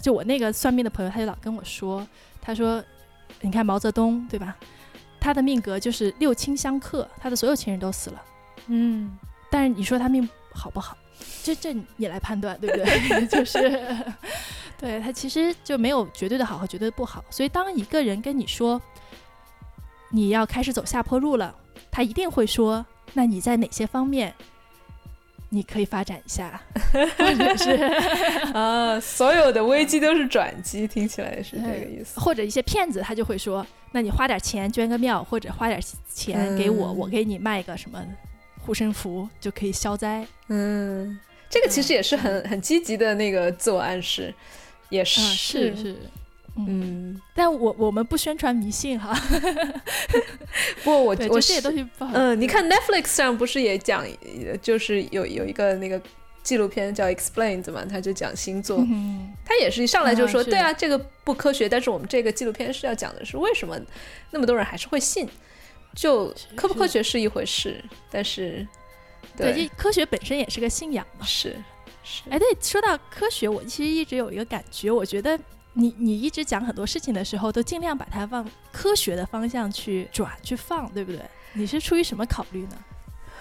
[0.00, 2.06] 就我那个算命的朋友，他就老跟我说，
[2.40, 2.84] 他说，
[3.40, 4.56] 你看毛泽东对吧？
[5.20, 8.22] 他的命格就是六亲相克，他的所有亲人都死了。
[8.66, 9.18] 嗯
[9.50, 10.96] 但是你说他命好不好？
[11.42, 13.26] 这这你来判断，对不对？
[13.26, 14.04] 就是，
[14.78, 17.24] 对他其实就没有绝对的好和绝对的不好。
[17.30, 18.80] 所以当一个人跟你说
[20.10, 21.54] 你要开始走下坡路了，
[21.90, 22.84] 他一定会说，
[23.14, 24.32] 那你在哪些方面
[25.50, 26.60] 你可以发展一下，
[26.92, 27.70] 或者是
[28.52, 32.18] 啊，所有的危机都是转机，听起来是这个意思。
[32.20, 35.80] 或者一些骗子，他就会说，那你花点钱捐个庙，或者花点
[36.12, 36.96] 钱给我，嗯。
[36.96, 38.04] 我给你卖个什么
[38.60, 40.26] 护身符就可以消灾。
[40.48, 41.18] 嗯，
[41.48, 44.34] 这个其实也是很很积极的那个自我暗示，
[44.90, 45.96] 也啊，是是，
[46.58, 49.18] 嗯，嗯，但我我们不宣传迷信哈，
[50.82, 52.12] 不过我对，我就这些东西不好。
[52.14, 54.04] 嗯，你看 Netflix 上不是也讲，
[54.44, 56.00] 呃就是有有一个那个
[56.42, 63.78] 纪录片叫 Explained 嘛，他就讲星座，嗯，他也是一上来就说，啊对啊，这个不科学，但是我们这个纪录片是要讲的是为什么
[64.30, 65.28] 那么多人还是会信，
[65.94, 68.66] 就科不科学是一回事，但是
[69.36, 71.26] 对，科学本身也是个信仰嘛。
[71.26, 71.54] 是
[72.02, 75.38] 是，哎，对，说到科学，我其实一直有一个感觉，我觉得
[75.78, 81.20] 你你一直讲很多事情的时候，都尽量把它往科学的方向去转去放，对不对？
[81.52, 82.76] 你是出于什么考虑呢？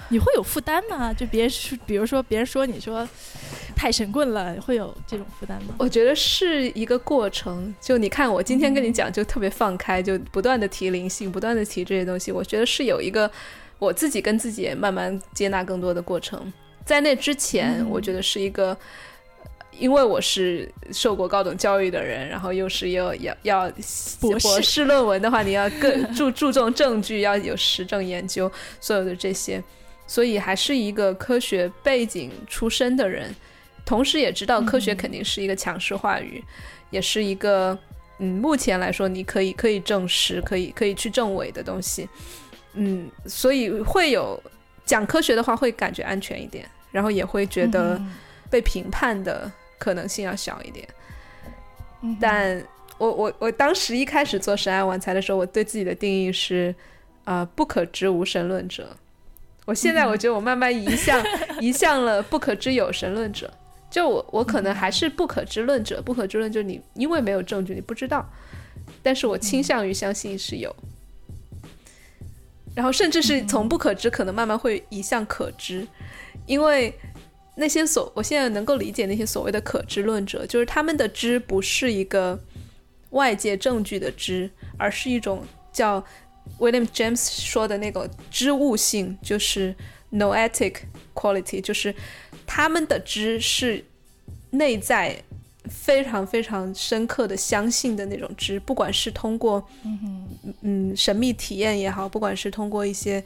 [0.10, 1.12] 你会有负担吗？
[1.12, 3.06] 就别人说，比如说别人说你说
[3.76, 5.74] 太神棍了，会有这种负担吗？
[5.80, 7.74] 我觉得是一个过程。
[7.82, 12.32] 就你看，我今天跟你讲，就特别放开，就不断的提灵性，不断的提这些东西。
[12.32, 13.30] 我觉得是有一个
[13.80, 16.54] 我自己跟自己也慢慢接纳更多的过程。
[16.86, 18.78] 在那之前，嗯我觉得是一个，
[19.80, 23.72] 因为我是受过高等教育的人，然后又是要要要
[24.20, 29.64] 博士论文的话，你要更注注重证据，要有实证研究，所有的这些，
[30.08, 33.34] 所以还是一个科学背景出身的人，
[33.86, 36.44] 同时也知道科学嗯肯定是一个强势话语，
[36.90, 37.78] 也是一个
[38.18, 42.10] 嗯，目前来说你可以 可以证实、可以可以去证伪的东西，
[42.74, 44.42] 嗯，所以会有
[44.86, 47.96] 讲科学的话会感觉安全一点，然后也会觉得。
[47.96, 48.14] 嗯
[48.50, 50.88] 被评判的可能性要小一点。
[52.02, 52.64] 嗯但
[52.98, 56.74] 我我我当时一开始做神爱玩财的时候，我对自己的定义是，
[57.26, 58.96] 呃，不可知无神论者。
[59.66, 61.22] 我现在我觉得我慢慢移向、
[61.60, 63.52] 移向了不可知有神论者。
[63.90, 68.28] 就我我可能还是不可知论者，不可知论就你因为没有证据你不知道，
[69.02, 70.76] 但是我倾向于相信是有。
[72.76, 75.88] 然后甚至是从不可知可能慢慢会移向可知，
[76.46, 76.94] 因为
[77.60, 82.39] 那些所我现在能够理解那些所谓的可知论者，就是他们的知不是一个
[83.10, 85.43] 外界证据的知，而是一种
[85.74, 86.03] 叫
[86.60, 89.76] William James 说的那个知物性，就是
[90.12, 90.76] noetic
[91.16, 91.93] quality，就是
[92.45, 93.84] 他们的知是
[94.51, 95.22] 内在
[95.66, 100.28] 非常非常深刻的相信的那种知，不管是通过嗯
[100.62, 103.20] 嗯神秘体验也好，不管是通过一些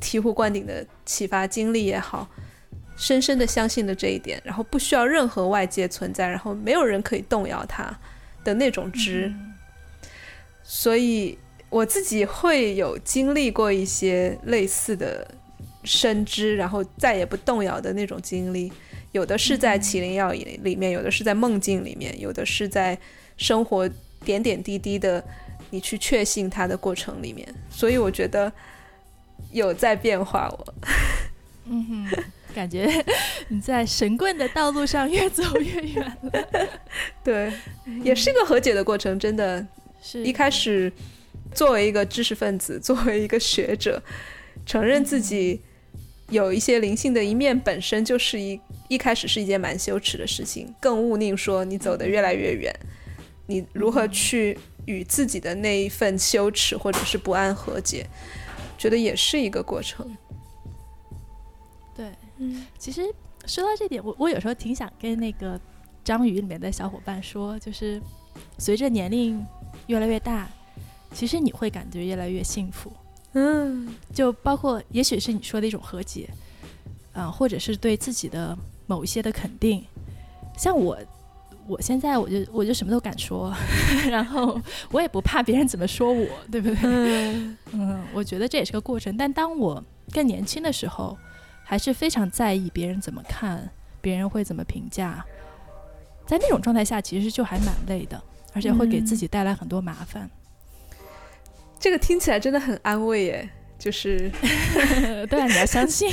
[0.00, 2.26] 醍醐灌顶的启发经历也好，
[3.00, 7.98] 深深的相信了这一点，然后不需要任何外界存在，然后没有人可以动摇它
[8.44, 9.32] 的那种知。
[10.62, 11.38] 所以
[11.70, 15.26] 我自己会有经历过一些类似的
[15.82, 18.70] 深知，然后再也不动摇的那种经历。
[19.12, 22.96] 有的是在麒麟药里里面，有的是在梦境里面，有的是在
[23.38, 23.88] 生活
[24.26, 25.24] 点点滴滴的
[25.70, 27.48] 你去确信它的过程里面。
[27.70, 28.52] 所以我觉得
[29.52, 30.74] 有在变化我。
[31.64, 33.04] 嗯哼，感觉
[33.48, 36.68] 你在神棍的道路上越走越远了。
[37.24, 37.52] 对，
[38.02, 39.66] 也是一个和解的过程，真的。
[40.02, 40.90] 是一开始
[41.54, 44.02] 作为一个知识分子，作为一个学者，
[44.64, 45.60] 承认自己
[46.30, 52.74] 有一些灵性的一面，本身就是一一开始是一件蛮羞耻的事情，更勿宁说你走得越来越远，
[53.46, 58.06] 你如何去与自己的那一份羞耻或者是不安和解，
[58.78, 60.16] 觉得也是一个过程。
[62.40, 63.02] 对，嗯其实
[63.46, 65.60] 说到这点，我我有时候挺想跟那个
[66.02, 68.00] 章鱼里面的小伙伴说，就是
[68.58, 69.44] 随着年龄
[69.86, 70.48] 越来越大，
[71.12, 72.92] 其实你会感觉越来越幸福。
[73.34, 76.28] 嗯就包括也许是你说的一种和解，
[77.12, 79.84] 啊、或者是对自己的某一些的肯定。
[80.58, 80.98] 像我，
[81.68, 83.54] 我现在我就我就什么都敢说，
[84.10, 84.60] 然后
[84.90, 86.76] 我也不怕别人怎么说我，对不对？
[86.82, 89.16] 嗯嗯，我觉得这也是个过程。
[89.16, 89.82] 但当我
[90.12, 91.16] 更年轻的时候，
[91.70, 95.24] 还是非常在意别人怎么看，别人会怎么评价。
[96.26, 98.20] 在那种状态下，其实就还蛮累的，
[98.52, 100.28] 而且会给自己带来很多麻烦。
[101.78, 103.48] 这个听起来真的很安慰耶，
[103.78, 104.28] 就是。
[105.30, 106.12] 对啊，你要相信。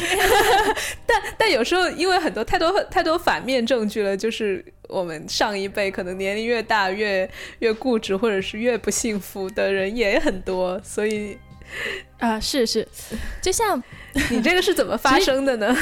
[1.39, 7.27] 但有时候因为很多太多太多反面证据了，就是我们上一辈可能年龄越大越
[7.57, 11.35] 越固执，或者是越不幸福的人也很多，所以
[12.19, 12.87] 啊，是是，
[13.41, 13.81] 就像
[14.31, 15.75] 你这个是怎么发生的呢？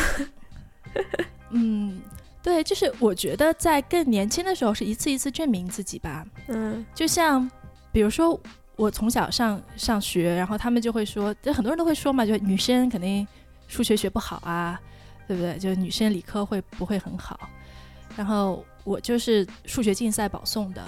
[1.52, 2.02] 嗯，
[2.44, 6.26] 对，就是我觉得在更年轻的时候是一次一次证明自己吧。
[6.48, 7.50] 嗯就像
[7.92, 8.40] 比如说
[8.76, 13.26] 我从小上上学，然后他们就会说，就很多人都会说嘛，就女生肯定
[13.68, 14.80] 数学学不好啊，
[15.28, 15.58] 对不对？
[15.58, 17.40] 就女生理科会不会很好？
[18.18, 20.84] 然后我就是数学竞赛保送的，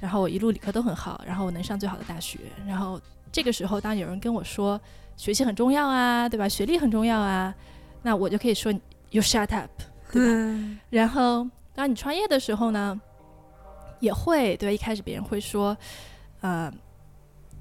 [0.00, 2.40] 然后我一路理科都很好，然后我能上最好的大学。
[2.66, 3.00] 然后
[3.34, 4.80] 这个时候，当有人跟我说
[5.16, 6.48] 学习很重要啊，对吧？
[6.48, 7.52] 学历很重要啊，
[8.02, 8.72] 那我就可以说
[9.10, 9.68] you shut up，
[10.12, 10.32] 对吧？
[10.32, 13.00] 嗯然后当你创业的时候呢，
[13.98, 14.72] 也会对吧？
[14.72, 15.76] 一开始别人会说，
[16.42, 16.72] 呃，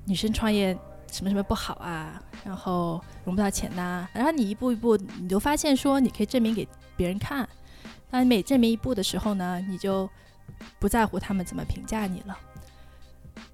[0.05, 0.77] 女生创业
[1.11, 7.49] 什么什么不好啊，然后融不到钱呐、然后你一步一步，你就发现说你可以证明给别人看。
[8.11, 10.07] 当你每证明一步的时候呢，你就
[10.77, 12.37] 不在乎他们怎么评价你了。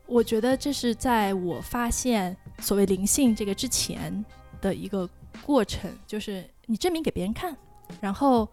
[0.09, 4.25] 我觉得这是在我发现所谓灵性这个之前
[4.59, 5.07] 的一个
[5.45, 7.55] 过程，就是你证明给别人看，
[8.01, 8.49] 然后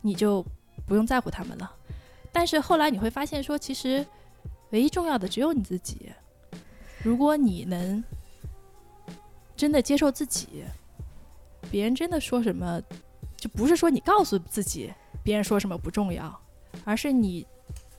[0.00, 0.44] 你就
[0.84, 1.72] 不用在乎他们了。
[2.32, 4.04] 但是后来你会发现说，其实
[4.70, 6.10] 唯一重要的只有你自己。
[7.02, 8.02] 如果你能
[9.56, 10.64] 真的接受自己，
[11.70, 12.82] 别人真的说什么，
[13.36, 14.92] 就不是说你告诉自己
[15.22, 16.36] 别人说什么不重要，
[16.84, 17.46] 而是你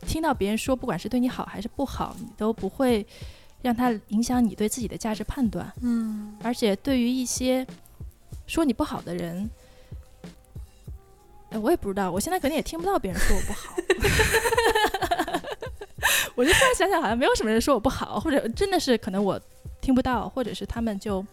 [0.06, 3.06] 听到别人说，不管是对你好还是不好，你都不会
[3.62, 5.72] 让他影响你对自己的价值判断。
[5.82, 7.66] 嗯而且对于一些
[8.46, 9.50] 说你不好的人，
[11.50, 13.74] 呃我也不知道，我现在可能也听不到别人说我不好。
[16.36, 19.42] 我就突然想想，好像没有什么人说我不好，或者真的是可能我
[19.82, 21.26] 听不到，或者是他们就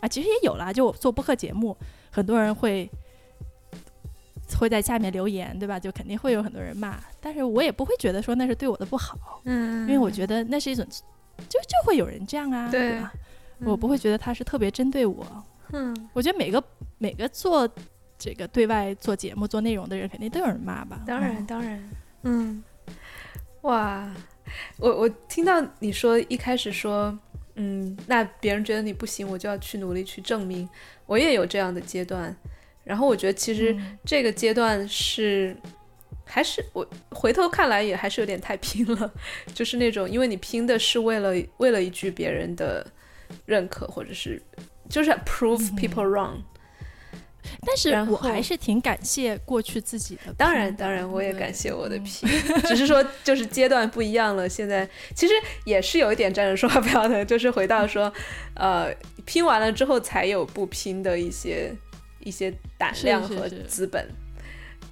[0.00, 1.76] 啊，其实也有啦，就我做播客节目，
[2.10, 2.88] 很多人会
[4.58, 5.78] 会在下面留言，对吧？
[5.78, 10.86] 就肯定会有很多人骂，但是我也不会觉得说那是对我的不好，嗯因为我觉得那是一种，
[11.48, 13.12] 就就会有人这样啊，对吧？
[13.60, 15.26] 我不会觉得他是特别针对我。
[15.72, 16.62] 嗯我觉得每个
[16.98, 17.68] 每个做
[18.18, 21.02] 这个对外做节目、做内容的人，肯定都有人骂吧？
[21.06, 21.90] 当然，当然，
[22.22, 22.62] 嗯，
[23.62, 24.08] 哇，
[24.78, 27.18] 我我听到你说一开始说，
[27.56, 30.68] 嗯，那别人觉得你不行，我就要去努力去证明。
[31.06, 32.34] 我也有这样的阶段，
[32.84, 35.56] 然后我觉得其实这个阶段是，
[36.24, 39.12] 还是我回头看来也还是有点太拼了，
[39.54, 42.86] 就是那种因为你拼的是为了为了一句别人的
[43.46, 44.40] 认可，或者是
[44.88, 46.36] 就是 prove people wrong。
[47.66, 50.32] 但是我还是挺感谢过去自己的。
[50.32, 52.26] 当然，当然，我也感谢我的拼，
[52.66, 54.48] 只是说就是阶段不一样了。
[54.48, 55.34] 现在其实
[55.66, 58.10] 也是有一点站着说话不腰疼，就是回到说，
[58.54, 58.90] 呃，
[59.26, 61.70] 拼完了之后才有不拼的一些
[62.24, 64.08] 一些胆量和资本。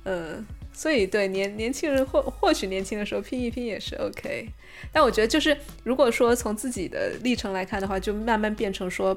[0.04, 4.48] 嗯，所以对年年轻人或或许年轻的时候拼一拼也是 OK。
[4.92, 9.16] 但我觉得就是如果说从自己的历程来看的话，就慢慢变成说。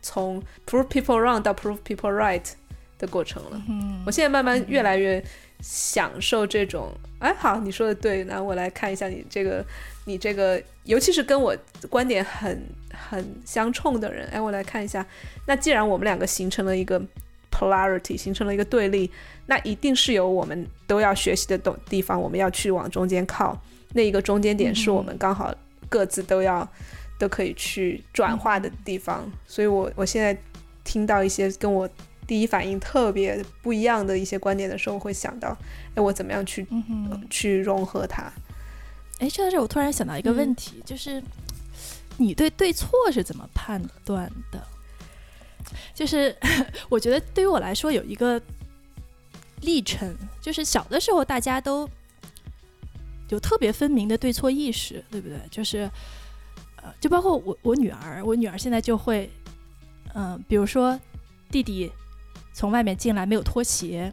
[0.00, 2.52] 从 prove people wrong 到 prove people right
[2.98, 3.60] 的过程了。
[3.68, 5.22] 嗯，我现在慢慢越来越
[5.60, 6.92] 享受这种。
[7.18, 8.22] 哎，好，你说的对。
[8.22, 9.62] 那我来看一下你这个，
[10.04, 11.54] 你这个，尤其是跟我
[11.90, 14.28] 观点很很相冲的人。
[14.28, 15.04] 哎，我来看一下。
[15.46, 17.02] 那既然我们两个形成了一个
[17.50, 19.10] polarity，形成了一个对立，
[19.46, 23.60] 那一定是有我们都要学习的东地方，我们要去往中间靠。
[23.92, 25.54] 那一个中间点是我们刚好
[25.88, 26.68] 各自都要。
[27.20, 30.40] 都可以去转化的地方，所以我我现在
[30.84, 31.90] 听到一些跟我
[32.28, 35.48] 第一反应特别不一样的一些观点的时候，我会想到，
[35.96, 36.64] 哎，我怎么样去
[37.28, 38.32] 去融合它？
[39.18, 41.20] 哎，说到这，我突然想到一个问题，就是
[42.18, 44.62] 你对对错是怎么判断的？
[45.94, 46.34] 就是
[46.88, 48.40] 我觉得对于我来说有一个
[49.62, 51.88] 历程，就是小的时候大家都
[53.28, 55.38] 有特别分明的对错意识，对不对？
[55.50, 55.90] 就是
[56.76, 56.92] 呃。
[57.00, 59.30] 就包括我，我女儿，我女儿现在就会，
[60.14, 60.98] 嗯，比如说
[61.50, 61.92] 弟弟
[62.54, 64.10] 从外面进来没有脱鞋，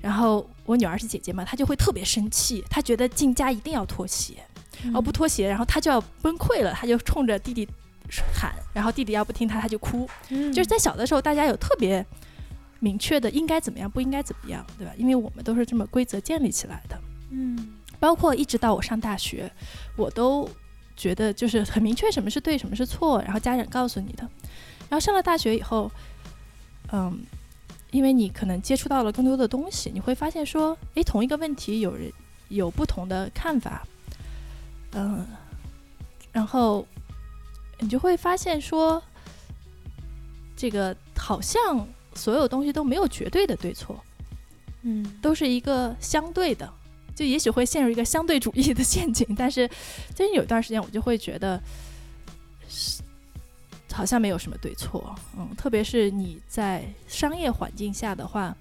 [0.00, 4.34] 然后我女儿是姐姐嘛，她就会特别生气，她觉得进家一定要脱鞋，
[4.82, 7.68] 然后不脱鞋，然后她就要崩溃了，她就冲着弟弟
[8.32, 10.08] 喊，然后弟弟要不听他他就哭。
[10.28, 12.04] 就是在小的时候，大家有特别
[12.80, 14.92] 明确的应该怎么样，不应该怎么样，对吧？
[14.96, 16.98] 因为我们都是这么规则建立起来的。
[17.30, 19.50] 嗯，包括一直到我上大学，
[19.96, 20.48] 我都。
[20.98, 24.22] 觉得就是很明确什么是对，什么是错，然后家长告诉你的。
[24.88, 25.92] 然后上了大学以后，
[26.90, 27.20] 嗯，
[27.90, 32.10] 因为你可能接触到了更多的东西，你会发现说，诶，同一个问题有人
[32.48, 33.86] 有不同的看法，
[34.92, 35.26] 嗯，
[36.32, 36.88] 然后
[37.78, 39.02] 你就会发现说，
[40.56, 44.02] 这个好像所有东西都没有绝对的对错，
[44.82, 46.72] 嗯，都是一个相对的。
[47.14, 49.66] 就也许会陷入一个相对主义的陷阱， 但是
[50.14, 51.58] 最近有一段时间，我就会觉得
[52.68, 53.02] 是
[53.90, 58.54] 好像没有什么对错，嗯，特别是你在商业环境下的话，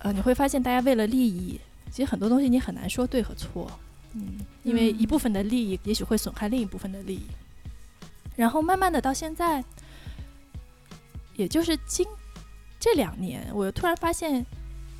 [0.00, 1.58] 呃，你会发现大家为了利益，
[1.90, 3.70] 其实很多东西你很难说对和错，
[4.12, 7.22] 嗯，因为一部分的利益也许会损害另一部分的利益，
[8.36, 9.64] 然后慢慢的到现在，
[11.36, 12.06] 也就是今
[12.78, 14.44] 这两年，我突然发现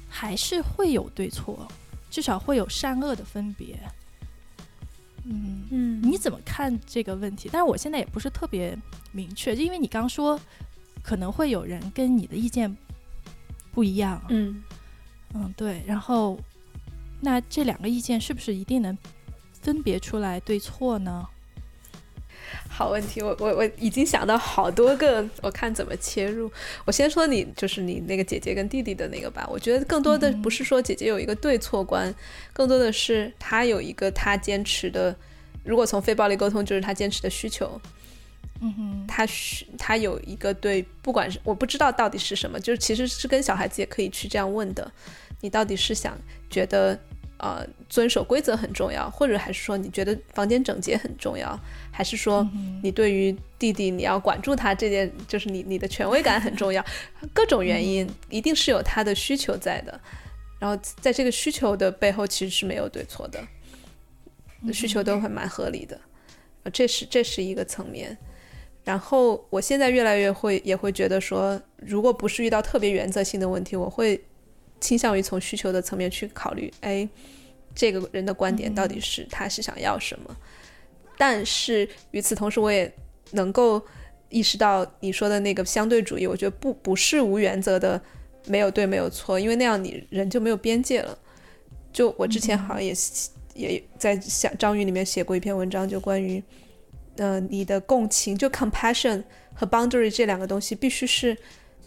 [0.08, 1.66] 还是会有对错。
[2.12, 3.78] 至少会有善恶的分别，
[5.22, 7.48] 嗯嗯，你怎么看这个问题？
[7.52, 8.76] 但是我现在也不是特别
[9.12, 10.36] 明确，就因为你刚说
[11.04, 12.76] 可能会有人跟你的意见
[13.70, 14.60] 不一样，嗯
[15.34, 15.84] 嗯，对。
[15.86, 16.36] 然后
[17.20, 18.98] 那这两个意见是不是一定能
[19.62, 21.24] 分别出来对错呢？
[22.68, 26.50] 好问题，我我我已经想到好多个，我看怎么切入。
[26.84, 29.46] 我先说你，就是你那个姐姐跟弟弟的那个吧。
[29.50, 32.14] 我觉得更多的不是说姐姐有一个对错观，
[32.52, 35.14] 更多的是她有一个她坚持的。
[35.62, 37.80] 如果从非暴力沟通，就是她坚持的需求。
[38.60, 44.90] 嗯哼，她需她有一个对，不管是我不知道到底是什么，就是其实是跟小孩子也可以去这样问的。
[45.40, 46.16] 你到底是想
[46.48, 46.98] 觉得？
[47.42, 51.58] 呃，遵守规则很重要，或者还是说你觉得房间整洁很重要，
[51.90, 52.46] 还是说
[52.82, 56.84] 你对于弟弟你要管住他这件，就是你你的权威感很重要，
[57.32, 59.98] 各种原因一定是有他的需求在的，
[60.58, 63.42] 然后在这个需求的背后其实是没有对错的，
[64.70, 65.98] 需求都会蛮合理的，
[66.70, 68.18] 这是这是一个层面，
[68.84, 74.22] 然后我现在越来越会也会觉得说，如果不是遇到特别原则性的问题，我会。
[74.80, 77.08] 倾向于从需求的层面去考虑，哎，
[77.74, 80.36] 这个人的观点到底是他是想要什么？
[81.18, 82.90] 但是与此同时，我也
[83.32, 83.80] 能够
[84.30, 88.00] 意识到你说的那个相对主义，我觉得不不是无原则的，
[88.46, 91.18] 没有对没有错，因为那样你人就没有边界了。
[91.92, 92.94] 就我之前好像也
[93.54, 96.42] 也在想章鱼里面写过一篇文章，就关于，
[97.16, 99.22] 呃，你的共情，就 compassion
[99.54, 101.36] 和 boundary 这两个东西必须是。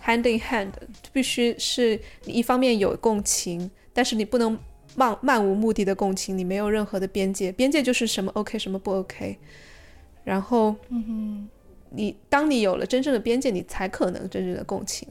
[0.05, 0.71] Hand in hand，
[1.11, 4.57] 必须是你一方面有共情，但是你不能
[4.95, 9.37] 漫漫无目的的共情，你没有任何的边界，边界就是什么 OK 什么不 OK。
[10.23, 11.49] 然后，嗯哼，
[11.89, 15.07] 你当你有了真正的边界，你才可能真正的共情。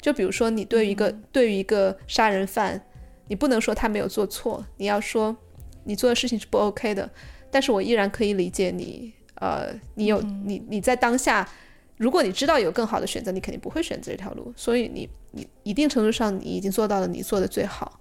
[0.00, 2.80] 就比如说，你对于一个对于一个杀人犯，
[3.28, 5.36] 你不能说他没有做错，你要说
[5.84, 7.10] 你做的事情是不 OK 的，
[7.50, 9.12] 但是我依然可以理解你。
[9.38, 11.46] 呃，你有你你在当下，
[11.96, 14.52] 如果你知道有更好的选择，你肯定不会选择这条路。
[14.56, 17.98] 所以你你一定程度上你已经做到了你做的最好。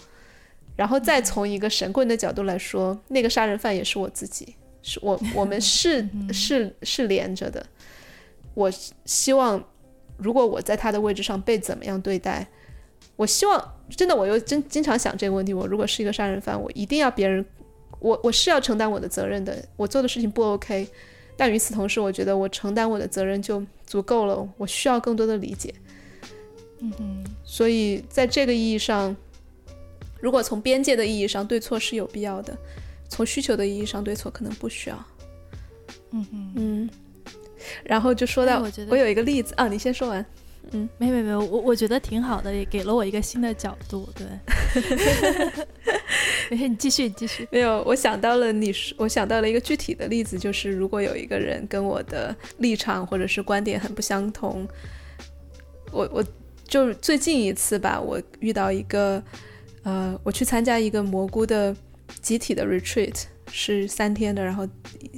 [0.76, 7.66] 然后再从一个神棍的角度来说，那个杀人犯也是我自己，是我我们是 是是连着的。
[8.54, 8.72] 我
[9.06, 9.64] 希望。
[10.18, 12.48] 如果我在他的位置上被怎么样对待，
[13.18, 15.54] 我希望真的，我又真经常想这个问题。
[15.54, 17.46] 我如果是一个杀人犯，我一定要别人，
[18.00, 19.62] 我我是要承担我的责任的。
[19.76, 20.88] 我做的事情不 OK，
[21.36, 24.48] 但与此同时，我觉得我承担我的责任就足够了。
[24.58, 25.74] 我需要更多的理解。
[26.80, 27.24] 嗯哼。
[27.44, 29.16] 所以在这个意义上，
[30.20, 32.54] 如果从边界的意义上，对错是有必要的；
[33.10, 35.06] 从需求的意义上，对错可能不需要。
[36.12, 36.52] 嗯哼。
[36.56, 36.90] 嗯。
[37.84, 40.26] 然后就说到，我觉得我有一个例子啊，你先说完。
[40.72, 44.10] 嗯，没没没，我我觉得挺好的，也给了我一个新的角度。
[44.16, 44.26] 对，
[46.50, 47.48] 没事，你继续，你继续。
[47.52, 54.68] 没有，我想到了你，我想到了一个具体的例子，就是如果有一个人跟我的立场或者是观点很不相同，
[55.92, 56.24] 我我
[56.68, 59.24] 就最近一次吧，我遇到一个，
[59.84, 61.76] 呃，我去参加一个蘑菇的
[62.22, 64.68] 集体的 retreat，是三天的，然后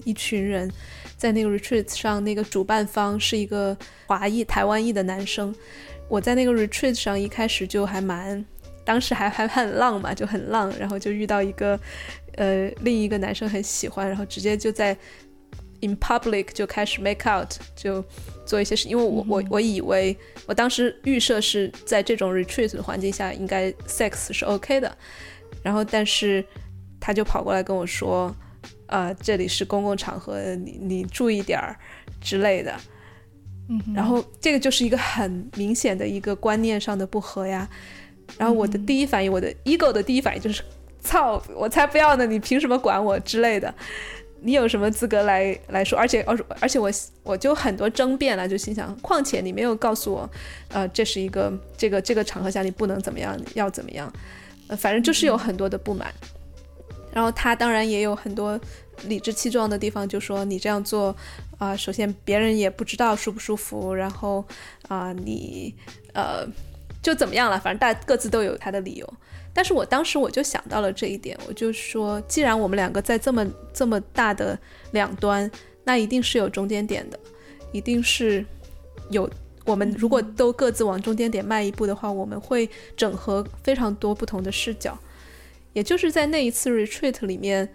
[0.03, 0.71] 一群人。
[1.17, 5.53] 在那个 retreat 上，那个主办方是一个华裔、台湾裔的男生。
[6.07, 8.45] 我在那个 retreat 上一开始就还蛮，
[8.85, 10.71] 当时还还很浪嘛，就很浪。
[10.79, 11.77] 然后就遇到一个，
[12.35, 14.95] 呃，另一个男生很喜欢，然后直接就在
[15.81, 18.05] in public 就开始 make out，就
[18.45, 18.87] 做一些事。
[18.87, 20.15] 因为我我我以为，
[20.45, 24.97] 我当时预设是在这种 retreat 的环境下，应该 sex 是 OK 的。
[25.63, 26.45] 然后，但是
[26.99, 28.33] 他就跑过来跟我说。
[28.87, 31.77] 呃，这里是公共场合，你你注意点儿
[32.19, 32.73] 之类的。
[33.69, 37.67] 嗯，然后这个就是一个很明显的一个观念上的不合呀。
[38.37, 40.61] 然后我的第一反应，我的 ego 的第一反应就是，
[41.01, 42.25] 操，我才不要呢！
[42.25, 43.73] 你凭什么管我之类的？
[44.41, 45.97] 你有什么资格来来说？
[45.97, 46.91] 而且而而且我
[47.23, 50.29] 我就很多争辩了，就心想，况且你没有告诉我，
[50.69, 54.11] 呃，这是一个这个这个场合下你不能怎么样，要怎么样？
[54.67, 56.13] 呃，反正就是有很多的不满。
[57.17, 58.59] 然后他当然也有很多
[59.05, 61.15] 理直气壮的地方，就说你这样做，
[61.57, 64.45] 啊，首先别人也不知道舒不舒服，然后
[64.87, 65.73] 啊，你
[66.13, 66.45] 呃
[67.01, 69.13] 就怎么样了，反正大各自都有他的理由。
[69.51, 73.43] 但是我当时我就想到了这一点，我就说，既然我们两个在这么
[73.73, 74.55] 这么大的
[74.91, 75.49] 两端，
[75.85, 77.19] 那一定是有中间点的，
[77.71, 78.45] 一定是
[79.09, 79.27] 有
[79.65, 84.95] 我们如果都各自往中间点迈一步的话，我们会整合非常多不同的视角。
[85.77, 87.71] 也就是在那一次 retreat 里面，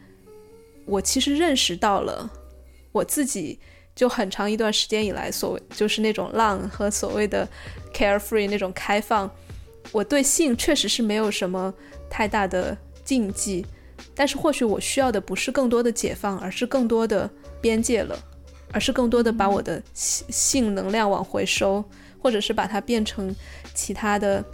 [0.87, 2.29] 我其实认识到了
[2.91, 3.61] 我自己
[3.95, 7.49] 就很长一段时间以来所谓就是那种浪和所谓的
[7.95, 9.31] carefree 那种开放，
[9.93, 11.73] 我对性确实是没有什么
[12.11, 13.65] 太大的禁忌，
[14.17, 17.31] 但是或许我需要的不是更多的解放，而是更多的
[17.61, 18.19] 边界了，
[18.73, 21.85] 而是更多的把我的性性能量往回收，
[22.21, 23.33] 或者是把它变成
[23.77, 24.45] 其他的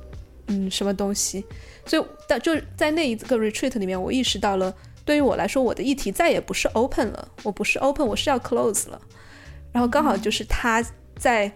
[0.48, 1.46] 嗯什么东西。
[1.88, 4.72] 所以，但就在那一个 retreat 里面，我意识到了，
[5.04, 9.00] 对于我来说，我的议题再也不是 open 了，我不是 open，我是要 close 了。
[9.72, 10.84] 然后刚好就是他
[11.16, 11.50] 在，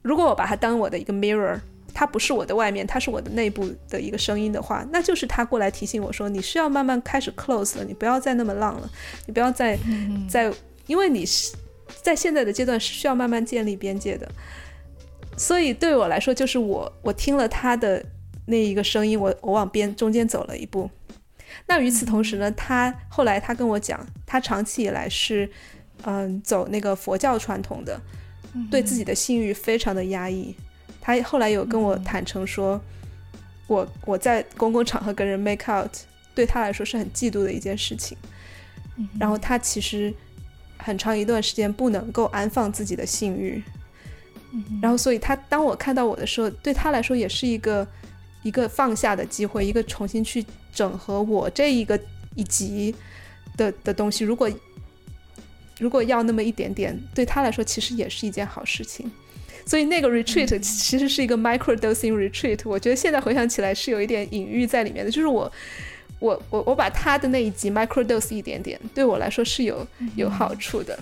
[0.00, 1.60] 如果我把它当我的一个 mirror，
[1.92, 8.90] 它不是我的外面，它是我的内部的一个声音的话，那就是他过来提醒我说，你是要慢慢开始 close 了，你不要再那么浪了，
[9.26, 9.78] 你不要再
[10.28, 10.52] 在，
[10.86, 11.54] 因为你是
[12.02, 14.26] 在现在的阶段是需要慢慢建立边界的。
[15.36, 18.04] 所以对我来说，就是我我听了他的。
[18.46, 20.90] 那一个声音，我我往边中间走了一步。
[21.66, 25.48] 那与此同时呢，他后来他跟我讲，他长期以来是，
[26.02, 28.00] 嗯，走那个佛教传统的，
[28.70, 30.54] 对自己的性欲非常的压抑。
[31.00, 32.80] 他后来有跟我坦诚说，
[33.68, 35.90] 我我在公共场合跟人 make out，
[36.34, 38.18] 对他来说是很嫉妒的一件事情。
[39.18, 40.12] 然后他其实
[40.76, 43.62] 很长一段时间不能够安放自己的性欲。
[44.82, 47.86] 然后所以他当我看到我的时候，对他来说也是一个。
[48.44, 51.98] 一个放下的机会，一个重新去整合我这一个
[52.36, 52.94] 一级
[53.56, 54.24] 的的东西。
[54.24, 54.48] 如果
[55.80, 59.10] 如果要那么一点点，对他来说其实也是一件好事情。
[59.66, 62.60] 所以那个 retreat 其实是一个 micro dosing retreat。
[62.64, 65.50] 我觉得现在回想起来是有一点隐喻在里面的，就是我
[66.18, 70.98] 我我我把他的那一集 micro dose 一点点，对我来说是有有好处的。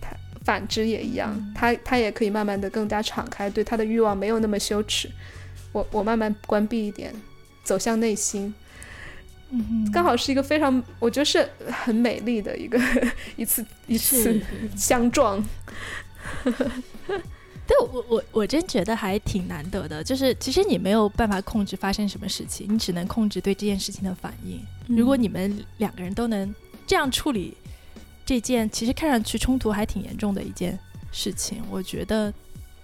[0.00, 5.10] 他反之也一样，他他也可以慢慢的更加敞开，对他的欲望没有那么羞耻。
[5.74, 7.14] 我我慢慢关闭一点，
[7.62, 8.54] 走向内心。
[9.50, 12.80] 嗯，刚好是一个非常，我觉得是很美丽的一个
[13.36, 14.40] 一次一次
[14.74, 15.44] 相撞。
[17.66, 24.60] 但我我我真觉得还挺难得的，就是其实你没有办法控制发生什么事情，你只能控制对这件事情的反应。
[24.86, 26.54] 如果你们两个人都能
[26.86, 27.56] 这样处理
[28.26, 30.78] 这件其实看上去冲突还挺严重的一件
[31.12, 32.32] 事情，我觉得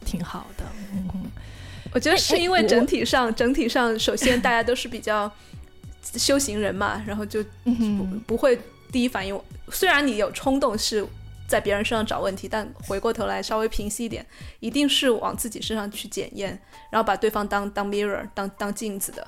[0.05, 0.65] 挺好的。
[0.93, 1.31] 嗯，
[1.93, 5.31] 我觉得是因为 整体上整体上，首先大家都是比较
[6.03, 8.59] 修行人嘛，然后就不不会
[8.93, 9.41] 第一反应，
[9.71, 11.07] 虽然你有冲动是。
[11.51, 14.25] 在别人身上找问题，但回过头来稍微平息一点，
[14.61, 16.57] 一定是往自己身上去检验，
[16.91, 19.27] 然后把对方当当 mirror，当当镜子的。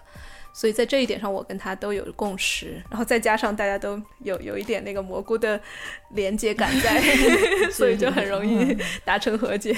[0.53, 2.83] 所以在这一点上，我跟他都有共识。
[2.91, 5.61] 然后再加上大家都有有一点那个蘑菇的
[6.11, 7.01] 连接感在
[7.73, 9.75] 所以就很容易 达成和解。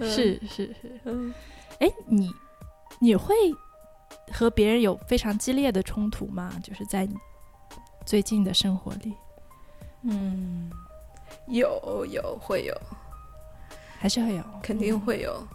[0.00, 1.34] 是是是，嗯，
[1.80, 2.32] 哎，你
[3.00, 3.34] 你会
[4.32, 6.52] 和别人有非常激烈的冲突吗？
[6.62, 7.08] 就是在
[8.06, 9.12] 最近的生活里。
[10.02, 10.70] 嗯，
[11.48, 12.74] 有有会有，
[13.98, 15.46] 还是会有，肯定会有。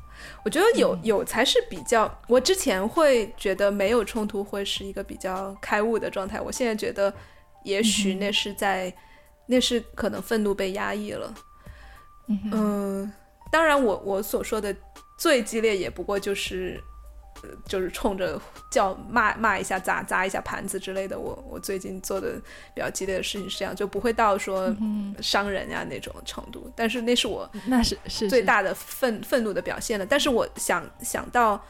[0.44, 2.10] 我觉得有有才是比较。
[2.28, 7.14] 我之前会觉得没有冲突会是一个比较开悟的状态，我现在觉得
[7.64, 8.94] 也许那是在，
[9.48, 11.34] 那是可能愤怒被压抑了。
[12.52, 13.12] 嗯，
[13.52, 14.76] 当然我我所说的
[15.18, 16.82] 最激烈也不过就是。
[17.66, 18.40] 就是冲着
[18.70, 22.34] 叫骂骂一下砸砸一下盘子之类的，我我最近做的
[22.74, 24.76] 比较激烈的事情是这样，就不会到说
[25.22, 26.72] 伤人呀那种程度。
[26.76, 30.06] 但是那是我那是是最大的愤愤怒的表现了。
[30.06, 31.64] 但是我想想到，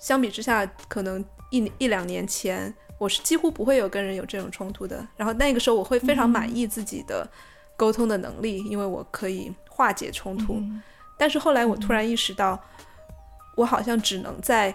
[0.00, 5.06] 相比之下，可能一一两年前，我是几乎不会有跟人有这种冲突的。
[5.16, 7.28] 然后那个时候，我会非常满意自己的
[7.76, 10.62] 沟通的能力，因为我可以化解冲突。
[11.18, 12.62] 但是后来我突然意识到，
[13.56, 14.74] 我好像只能在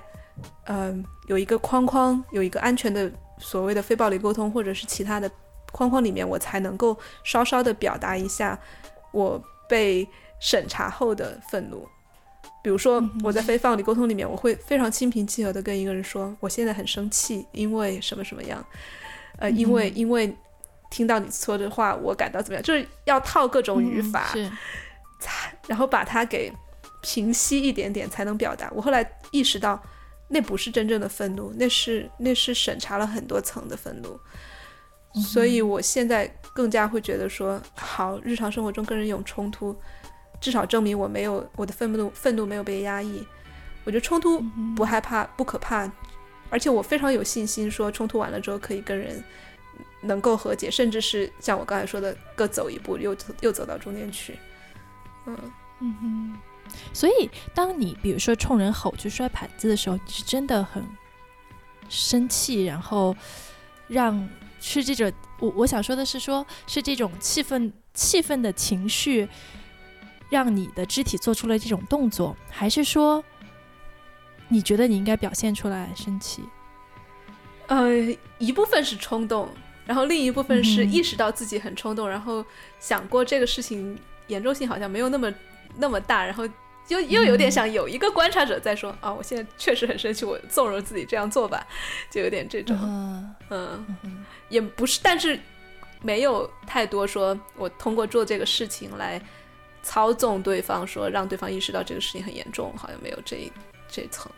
[0.65, 5.30] 嗯，有一个框框，有一个安全的所谓的非暴力沟通，或者是其他的
[5.72, 8.57] 框框里面，我才能够稍稍的表达一下
[9.11, 10.07] 我被
[10.39, 11.88] 审查后的愤怒。
[12.63, 18.63] 比如说，我在非暴力沟通里面，我会非常心平气和的跟一个人说，我现在很生气，因为什么什么样，
[19.39, 20.35] 呃，因为因为
[20.91, 24.34] 听到你说的话，我感到怎么样，就是要套各种语法，
[25.19, 26.53] 才然后把它给
[27.01, 28.69] 平息一点点，才能表达。
[28.76, 29.81] 我后来意识到。
[30.33, 34.17] 那不是真正的愤怒，那是那是审查了很多层的愤怒，
[35.21, 39.75] 所以我现在更加会觉得说，好，日常生活中跟人有冲突，
[40.39, 43.27] 至少证明我没有我的愤怒愤怒没有被压抑。
[43.83, 44.39] 我觉得冲突
[44.73, 45.91] 不害怕不可怕，
[46.49, 49.21] 而且我非常有信心说冲突完了之后可以跟人
[50.01, 54.39] 能够和解，甚至是像我刚才说的各走一步又又走到中间去。
[55.25, 55.37] 嗯
[55.81, 56.50] 嗯哼。
[56.93, 60.84] 所以，当你比如说冲人吼去摔盘子的时候，你是真的很
[61.89, 63.15] 生气，然后
[63.88, 64.30] 让
[64.60, 69.27] 是这种我我想说的是，说是这种气愤气愤的情绪，
[70.30, 73.23] 让你的肢体做出了这种动作，还是说
[74.48, 76.43] 你觉得你应该表现出来生气？
[77.68, 77.89] 呃，
[78.38, 79.49] 一部分是冲动，
[79.85, 82.45] 然后另一部分是意识到自己很冲动，然后
[82.80, 85.34] 想过这个事情严重性好像没有那么。
[85.77, 86.48] 那么大，然后
[86.88, 91.65] 又又有点想有一个观察者在说啊，我现在确实很生气，我纵容自己这样做吧，
[92.10, 92.77] 就有点这种，
[93.49, 95.39] 嗯，也不是，但是
[96.02, 99.22] 没有太多说我通过做这个事情来
[99.84, 103.52] 操纵对方，说让对方意识到这个事情很严重，好像没有这一
[103.88, 104.30] 这层，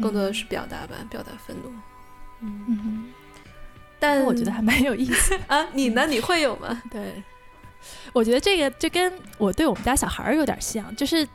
[0.00, 1.70] 更多的是表达吧，表达愤怒，
[2.40, 3.12] 嗯，
[3.98, 6.06] 但我觉得还蛮有意思 啊，你呢？
[6.06, 6.82] 你会有吗？
[6.90, 7.22] 对。
[8.12, 11.26] 我觉得这个就跟我对我们家小孩儿有点像，就是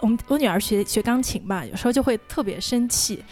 [0.00, 3.24] 我们我女儿学学钢琴吧，有时候就会特别生气，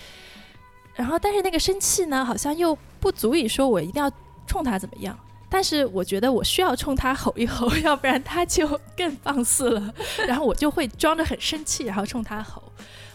[0.94, 4.10] 然后但是那个生气呢，好像又不足以说我一定要
[4.46, 5.18] 冲她怎么样，
[5.48, 8.66] 但是我觉得我需要冲她吼一吼， 要不然她就
[8.96, 9.94] 更放肆了，
[10.26, 12.62] 然后我就会装着很生气，然后冲她吼，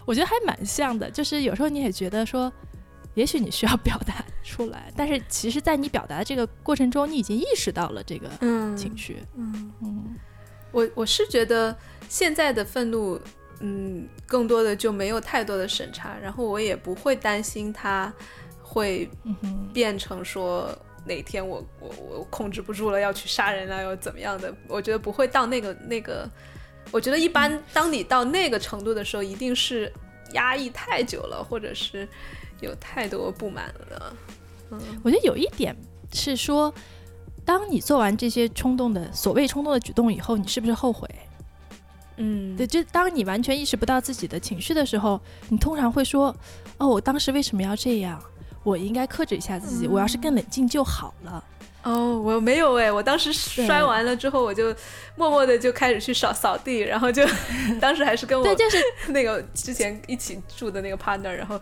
[0.06, 2.52] 我觉得还蛮像的，就是有时候你也觉得说。
[3.16, 8.30] 也许你需要 表达出来，但是其实，在你表达这个过程中，你已经意识到了这个
[8.76, 9.18] 情绪。
[9.36, 10.16] 嗯嗯，
[10.72, 11.76] 我我是觉得
[12.08, 13.20] 现在的愤怒，
[13.60, 18.12] 嗯，更多的就没有太多的审查，然后我也不会担心它
[18.62, 19.10] 会
[19.74, 20.74] 变成说
[21.06, 24.54] 哪天我我我控制不住了要去杀人啊，要怎么样的？
[24.68, 26.30] 我觉得不会到那个那个。
[26.92, 29.92] 我觉得一般，当你到那个程度的时候，一定是
[30.34, 32.08] 压抑太久了，或者是。
[32.62, 34.16] 有太多不满了，
[34.72, 35.76] 嗯，我觉得有一点
[36.14, 36.74] 是说，
[37.46, 41.08] 当你做完这些冲动的所谓冲动的举动以后，你是不是后悔？
[42.18, 46.36] 嗯，对，就当你完全意识不到自己的情绪的时候，你通常会说
[46.78, 48.22] ：“哦，我当时为什么要这样？
[48.64, 51.44] 我应该克制一下自己，我要是更冷静就好了。”
[51.82, 54.76] 哦，我没有哎，我当时摔完了之后，我就
[55.16, 57.26] 默默的就开始去扫扫地，然后就
[57.80, 58.78] 当时还是跟我对，就是
[59.14, 61.60] 那个之前一起住的那个 partner，然后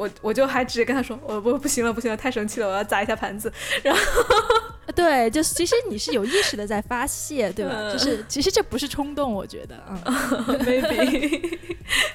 [0.00, 3.52] 我我就还直接跟他说：“我不不行了，不行了，太生气了，我要砸一下盘子。”
[3.84, 4.00] 然后
[4.96, 7.72] 对，就是其实你是有意识的在发泄，对吧？
[7.76, 10.00] 嗯就是其实这不是冲动，我觉得啊。
[10.64, 11.58] maybe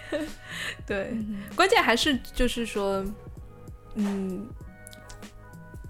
[0.86, 3.06] 对，嗯关键还是就是说，
[3.96, 4.48] 嗯，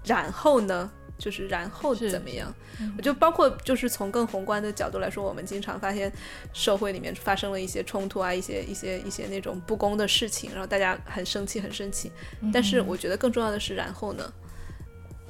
[0.04, 2.52] 然后呢，就是然后是怎么样？
[2.80, 6.12] 嗯我就包括就是从更宏观的角度来说，我们经常发现
[6.52, 12.12] 社会里面发生了一些冲突啊，一些一些一些那种不公的事情，然后大家很生气很生气。
[12.52, 14.30] 但是我觉得更重要的是，然后呢，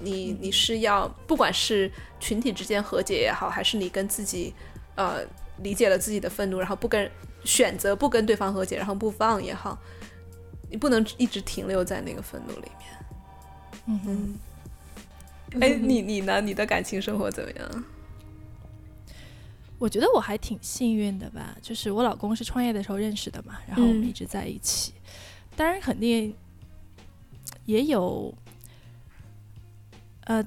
[0.01, 4.53] 你你是要不管是群体之间和解也好，还是你跟自己
[4.97, 5.21] 呃
[5.59, 7.09] 理解了自己的愤怒，然后不跟
[7.45, 9.79] 选择不跟对方和解，然后不放也好，
[10.69, 12.89] 你不能一直停留在那个愤怒里面。
[13.87, 14.39] 嗯哼。
[15.61, 16.41] 哎，你你呢？
[16.41, 17.85] 你的感情生活怎么样？
[19.79, 24.93] 我觉得我还挺幸运的吧，就是我老公是创业的时候认识的嘛，然后我们嗯一直在一起。
[25.55, 26.35] 当然，肯定
[27.67, 28.33] 也有，
[30.25, 30.43] 呃，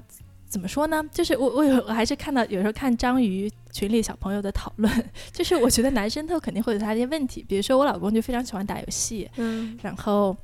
[0.48, 1.04] 怎么说呢？
[1.12, 10.36] 就是我我有我还是看到有时候看章鱼群里小朋友的讨论，就是我觉得男生他肯定会有他的一些问题，比如说我老公就非常喜欢打游戏，嗯然后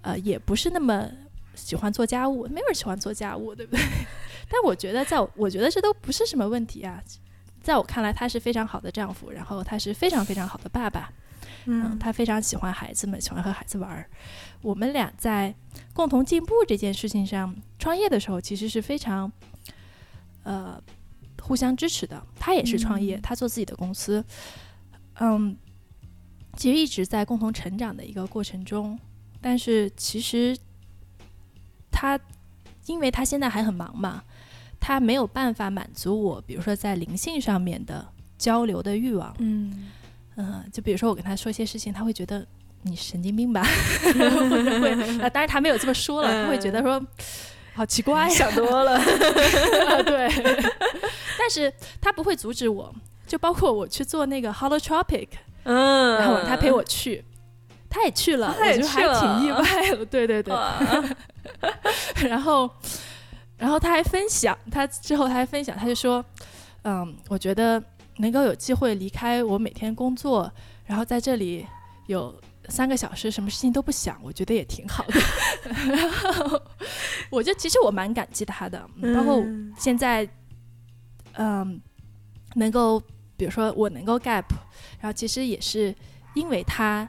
[0.00, 1.06] 呃也不是那么
[1.54, 3.84] 喜欢做家务，没有人喜欢做家务，对不对？
[4.50, 7.02] 但我觉得在我我觉得这都不是什么问题啊，
[7.62, 11.12] 在我看来他是非常好的丈夫，然后他是非常非常好的爸爸，
[11.66, 14.10] 嗯，他非常喜欢孩子们，喜欢和孩子玩儿。
[14.60, 15.54] 我们俩在
[15.94, 19.30] 共同进步这件事情上，创业的时候其实是非常
[20.42, 20.80] 呃
[21.40, 22.22] 互相支持的。
[22.38, 24.24] 他也是创业，他做自己的公司，
[25.20, 25.56] 嗯，
[26.56, 28.98] 其实一直在共同成长的一个过程中。
[29.40, 30.56] 但是其实
[31.92, 32.18] 他，
[32.86, 34.22] 因为他现在还很忙嘛，
[34.80, 38.04] 他没有办法满足我，比如说在灵性上面的
[38.38, 39.32] 交流的欲望。
[39.38, 39.90] 嗯
[40.36, 42.44] 嗯，就比如说我跟他说一些事情，他会觉得
[42.82, 43.62] 你神经病吧，
[44.02, 47.00] 或者会，啊，当然他没有这么说了，他会觉得说
[47.74, 48.98] 好奇怪呀， 想多了。
[50.04, 50.28] 对，
[51.38, 52.92] 但是他不会阻止我，
[53.26, 55.28] 就包括我去做那个 Holotropic，
[55.64, 57.22] 嗯然后他陪我去，
[57.92, 60.54] 他也去了， 他也我就还挺意外的，对 对对，
[62.28, 62.68] 然后，
[63.58, 66.24] 然后他还分享，他之后他还分享，他就说，
[66.84, 67.82] 嗯，我觉得
[68.16, 70.50] 能够有机会离开我每天工作，
[70.86, 71.66] 然后在这里
[72.06, 72.34] 有
[72.68, 75.20] 三个小时，什么事情都不想，我觉得也挺好的。
[75.94, 76.60] 然后，
[77.30, 79.14] 我就其实我蛮感激他的，嗯。
[79.14, 80.26] 包括嗯现在，
[81.34, 81.80] 嗯，
[82.54, 83.00] 能够
[83.36, 84.44] 比如说我能够 gap，
[85.00, 85.94] 然后其实也是
[86.34, 87.08] 因为他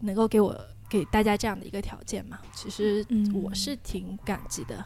[0.00, 0.58] 能够给我
[0.88, 4.84] 给大家这样的一个条件嘛，其实嗯我是挺感激的，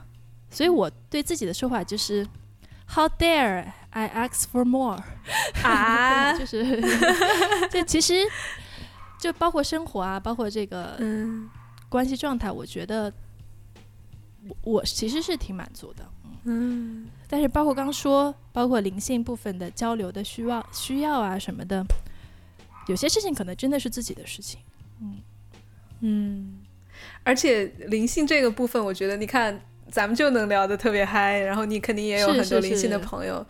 [0.51, 2.27] 所以我对自己的说法就是
[2.89, 5.03] ，How dare I ask for more？
[5.63, 6.81] 啊 就是
[7.71, 8.15] 就其实
[9.19, 11.49] 就包括生活啊，包括这个嗯
[11.89, 13.13] 关系状态，我觉得
[14.49, 16.09] 我我其实是挺满足的。
[16.45, 21.85] 嗯但是包括刚说，包括灵性部分的交流的需要需要啊什么的，
[22.89, 24.59] 有些事情可能真的是自己的事情。
[26.01, 26.59] 嗯，
[27.23, 29.61] 而且灵性这个部分，我觉得你看
[29.91, 33.47] 咱们就能聊得特别嗨，然后你肯定也有很多灵性的是朋友，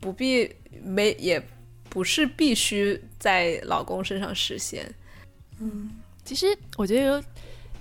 [0.00, 0.50] 不必
[0.82, 1.42] 没也
[1.88, 4.94] 不是必须在老公身上实现。
[5.60, 5.90] 嗯
[6.24, 6.46] 其实
[6.76, 7.24] 我觉得有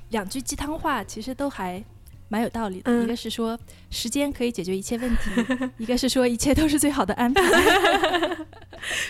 [0.10, 1.84] 两句鸡汤话，其实都还
[2.28, 2.92] 蛮有道理的。
[2.92, 3.58] 嗯一个是说
[3.92, 5.30] 时间可以解决一切问题，
[5.78, 7.42] 一个是说一切都是最好的安排。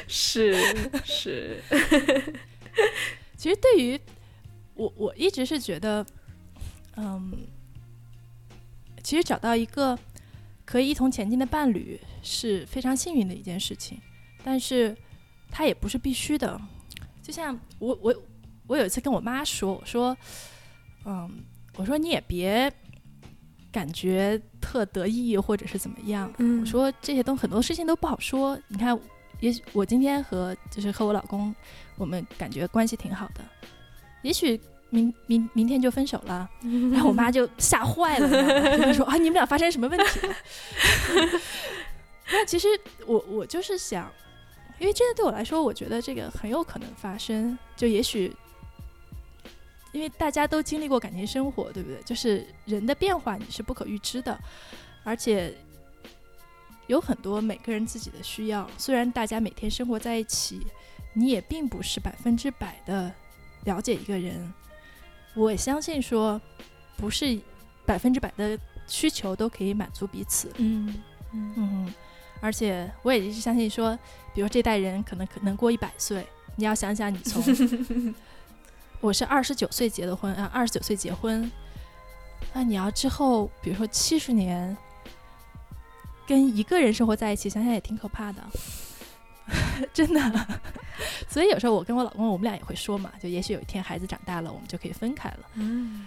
[0.07, 0.56] 是
[1.06, 1.61] 是，
[3.40, 3.98] 其实对于
[4.74, 6.06] 我，我一直是觉得，
[6.98, 7.32] 嗯，
[9.02, 9.98] 其实找到一个
[10.66, 13.98] 可以一同前进的伴侣是非常幸运的一件事情，
[14.44, 14.94] 但是
[15.49, 16.60] 它也不是必须的。
[17.24, 18.14] 就像我我
[18.68, 20.18] 我有一次跟我妈说，我说，
[21.06, 21.41] 嗯，
[21.78, 22.70] 我说你也别
[23.72, 28.60] 感觉特得意或者是怎么样，嗯我说这些东很多事情都不好说。
[28.68, 28.99] 你看，
[29.40, 31.56] 也许我今天和就是和我老公，
[31.99, 33.43] 我们感觉关系挺好的，
[34.23, 34.59] 也许
[34.89, 36.49] 明明明天就分手了。
[36.91, 40.35] 然后我妈就吓坏了，就说啊，你们俩发生什么问题了？
[42.31, 42.67] 那其实
[43.05, 44.11] 我我就是想，
[44.80, 47.57] 因为真的对我来说，我觉得这个很有可能发生。
[47.76, 48.34] 就也许，
[49.91, 52.01] 因为大家都经历过感情生活，对不对？
[52.03, 54.39] 就是人的变化你是不可预知的，
[55.03, 55.53] 而且
[56.88, 58.69] 有很多每个人自己的需要。
[58.77, 60.65] 虽然大家每天生活在一起，
[61.19, 63.11] 你也并不是百分之百的
[63.65, 64.53] 了解一个人。
[65.35, 66.39] 我相信说，
[66.95, 67.37] 不是
[67.85, 70.49] 百分之百的需求都可以满足彼此。
[70.55, 70.95] 嗯
[71.33, 71.93] 嗯嗯，
[72.39, 73.99] 而且我也一直相信说，
[74.33, 76.25] 比如这代人可能可能过一百岁，
[76.55, 77.43] 你要想想你从
[79.01, 81.51] 我是二十九岁结的婚啊，二十九岁结婚，
[82.53, 84.75] 那你要之后比如说七十年
[86.25, 88.41] 跟一个人生活在一起，想想也挺可怕的，
[89.93, 90.47] 真的。
[91.30, 95.39] 所以有时候我跟我老公，我们俩也会说嘛，就也许有一天孩子长大了，我们就可以分开了。
[95.55, 96.05] 嗯，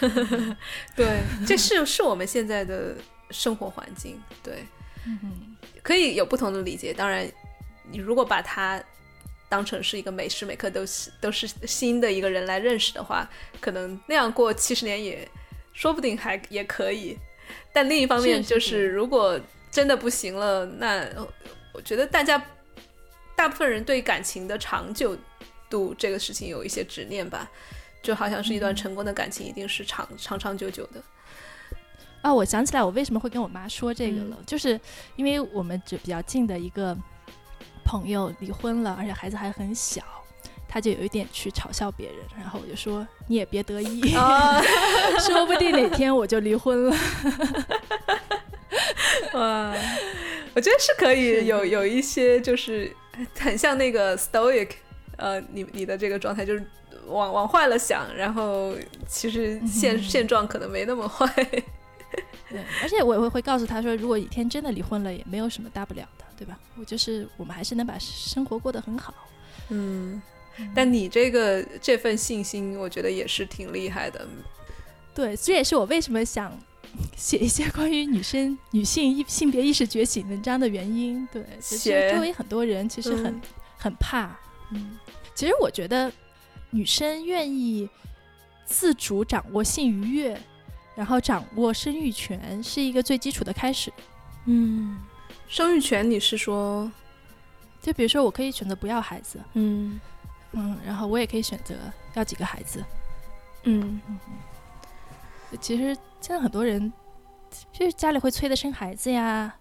[0.96, 2.96] 对，这是是我们现在的
[3.30, 4.64] 生活环境，对，
[5.06, 6.92] 嗯可以有不同的理解。
[6.92, 7.30] 当然，
[7.90, 8.82] 你如果把它
[9.48, 13.28] 当成是一个每时每刻都是都是新的一个人来认识的话，
[13.60, 15.28] 可能那样过七十年也
[15.72, 17.18] 说不定还也可以。
[17.72, 19.38] 但另一方面，就是是如果
[19.70, 21.06] 真的不行了，那
[21.72, 22.42] 我觉得大家
[23.34, 25.16] 大部分人对感情的长久
[25.68, 27.50] 度这个事情有一些执念吧，
[28.02, 31.02] 就好像是一段嗯成功的感情一定是长长长久久的。
[32.20, 34.80] 啊，我想起来我为什么会跟我妈说这个嗯了，就是
[35.16, 36.96] 因为我们这比较近的一个
[37.84, 40.02] 朋友离婚了，而且孩子还很小，
[40.68, 44.62] 他就有一点去嘲笑别人，然后我就说你也别得意，啊，
[45.18, 46.96] 说不定哪天我就离婚了。
[49.34, 49.74] 哇，
[50.54, 52.94] 我觉得是可以有有一些就是
[53.38, 54.70] 很像那个 stoic，
[55.16, 56.64] 呃，你你的这个状态就是
[57.06, 58.74] 往往坏了想，然后
[59.06, 61.26] 其实现、嗯现状可能没那么坏。
[62.48, 66.58] 对，而且我也会会告诉他说，如果有一天真的离婚了，也没有什么大不了的，对吧？
[66.78, 69.14] 我就是我们还是能把生活过得很好。
[69.70, 70.20] 嗯，
[70.74, 74.26] 但你这个这份信心，我觉得也是挺厉害的。
[75.14, 76.52] 对，这也是我为什么想
[77.16, 81.26] 写一些关于女生、女性意性别意识觉醒文章的原因。
[81.32, 83.40] 对，其实周围很多人其实很、嗯
[83.78, 84.36] 很怕。
[84.70, 84.98] 嗯，
[85.34, 86.10] 其实我觉得
[86.70, 87.88] 女生愿意
[88.64, 90.40] 自主掌握性愉悦，
[90.94, 93.92] 然后掌握生育权，是一个最基础的开始。
[94.46, 94.98] 嗯，
[95.48, 96.90] 生育权你是说，
[97.80, 100.00] 就比如说，我可以选择不要孩子，嗯
[100.52, 101.74] 嗯，然后我也可以选择
[102.14, 102.84] 要几个孩子。
[103.64, 104.00] 嗯
[105.60, 106.92] 其实现在很多人
[107.72, 109.54] 就是家里会催着生孩子呀，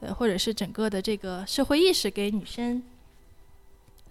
[0.00, 2.82] 呃，或者是整个的这个社会意识给女生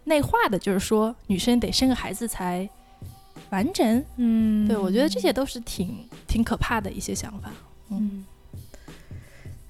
[0.05, 2.67] 内化的，就是说女生得生个孩子才
[3.49, 4.03] 完整。
[4.15, 7.51] 嗯对我觉得这些都是挺挺可怕的一些想法。
[7.89, 8.25] 嗯，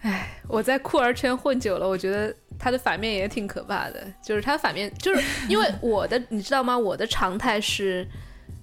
[0.01, 4.11] 哎，我在酷儿圈混久了，我觉得它的反面也挺可怕的。
[4.23, 6.77] 就是它反面，就是因为我的，你知道吗？
[6.77, 8.07] 我的常态是，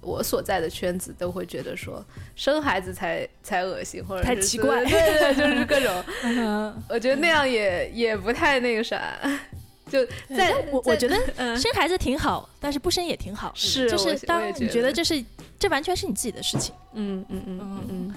[0.05, 2.03] 我所在的圈子都会觉得说，
[2.35, 6.03] 生孩子才才恶心，或者是太奇怪对对，对就是各种。
[6.23, 9.01] 嗯 我觉得那样也也不太那个啥。
[9.89, 10.03] 就
[10.35, 13.51] 在我我觉得 嗯生孩子挺好，但是不生也挺好。
[13.55, 15.23] 是就是当你觉得这是
[15.59, 18.15] 这完全是你自己的事情，嗯嗯嗯嗯嗯，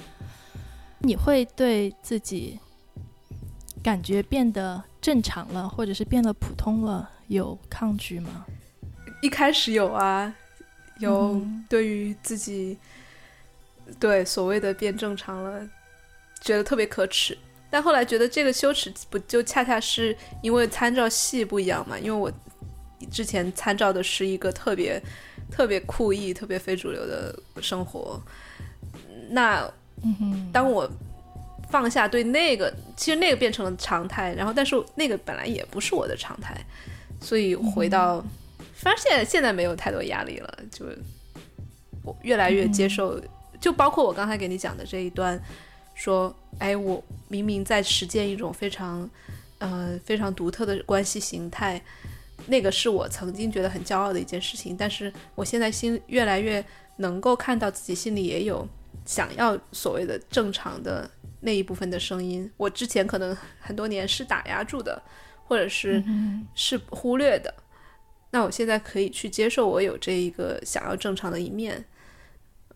[1.01, 2.59] 你会对自己
[3.83, 8.47] 感觉变得正常了，或者是变得普通了，有抗拒吗？
[9.21, 10.35] 一开始有啊，
[10.99, 12.77] 有嗯对于自己
[13.99, 15.61] 对所谓的变正常了，
[16.41, 17.37] 觉得特别可耻。
[17.71, 21.99] 但后来觉得这个羞耻不就恰恰是因为参照系不一样嘛？
[21.99, 22.33] 因为我
[23.11, 25.01] 之前参照的是一个特别
[25.51, 28.21] 特别酷意、特别非主流的生活。
[29.31, 29.71] 那
[30.53, 30.91] 当我
[31.71, 36.57] 放下对那个，其实那个变成了常态，然后但是那个本来也不是我的常态，
[37.21, 38.25] 所以回到，
[38.81, 40.87] 反正现在现在没有太多压力了，就
[42.05, 43.21] 我越来越接受，
[43.61, 45.39] 就包括我刚才给你讲的这一段，
[45.95, 49.11] 说，哎，我明明在实践一种非常
[49.59, 51.83] 呃非常独特的关系形态。
[52.47, 56.65] 那个是我曾经觉得很骄傲的一件事情，但是我现在心越来越
[56.99, 58.67] 能够看到自己心里也有
[59.05, 61.11] 想要所谓的正常的
[61.41, 65.03] 那一部分的声音，我之前可能很多年是打压住的，
[65.45, 67.53] 或者是、嗯是忽略的。
[68.31, 71.85] 那我现在可以去接受我有这一个想要正常的一面，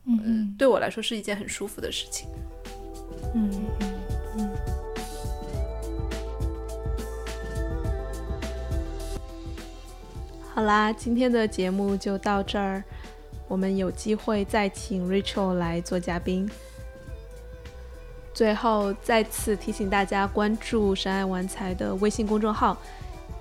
[0.04, 2.28] 嗯嗯对我来说是一件很舒服的事情。
[3.34, 3.50] 嗯
[4.38, 4.50] 嗯
[10.54, 12.84] 好啦，今天的节目就到这儿，
[13.48, 16.50] 我们有机会再请 Rachel 来做嘉宾。
[18.34, 22.76] 最后再次提醒大家关注“神爱玩财”的微信公众号，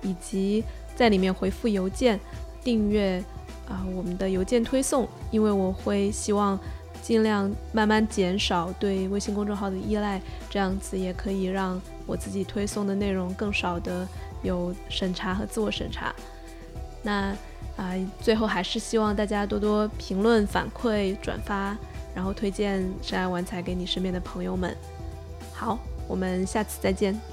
[0.02, 0.64] 以及
[1.02, 2.16] 在里面回复邮件
[2.62, 3.20] 订阅
[3.68, 6.56] 啊、我们的邮件推送，因为我会希望
[7.02, 14.06] 尽量慢慢减少对微信公众号的依赖，这样子也可以让我自己推送的内容更少的
[14.44, 16.14] 有审查和自我审查。
[17.02, 17.34] 那
[17.76, 21.76] 啊，最后还是希望大家多多评论、反馈、转发，
[22.14, 24.76] 然后推荐《深爱玩财》给你身边的朋友们。
[25.52, 27.31] 好，我们下次再见。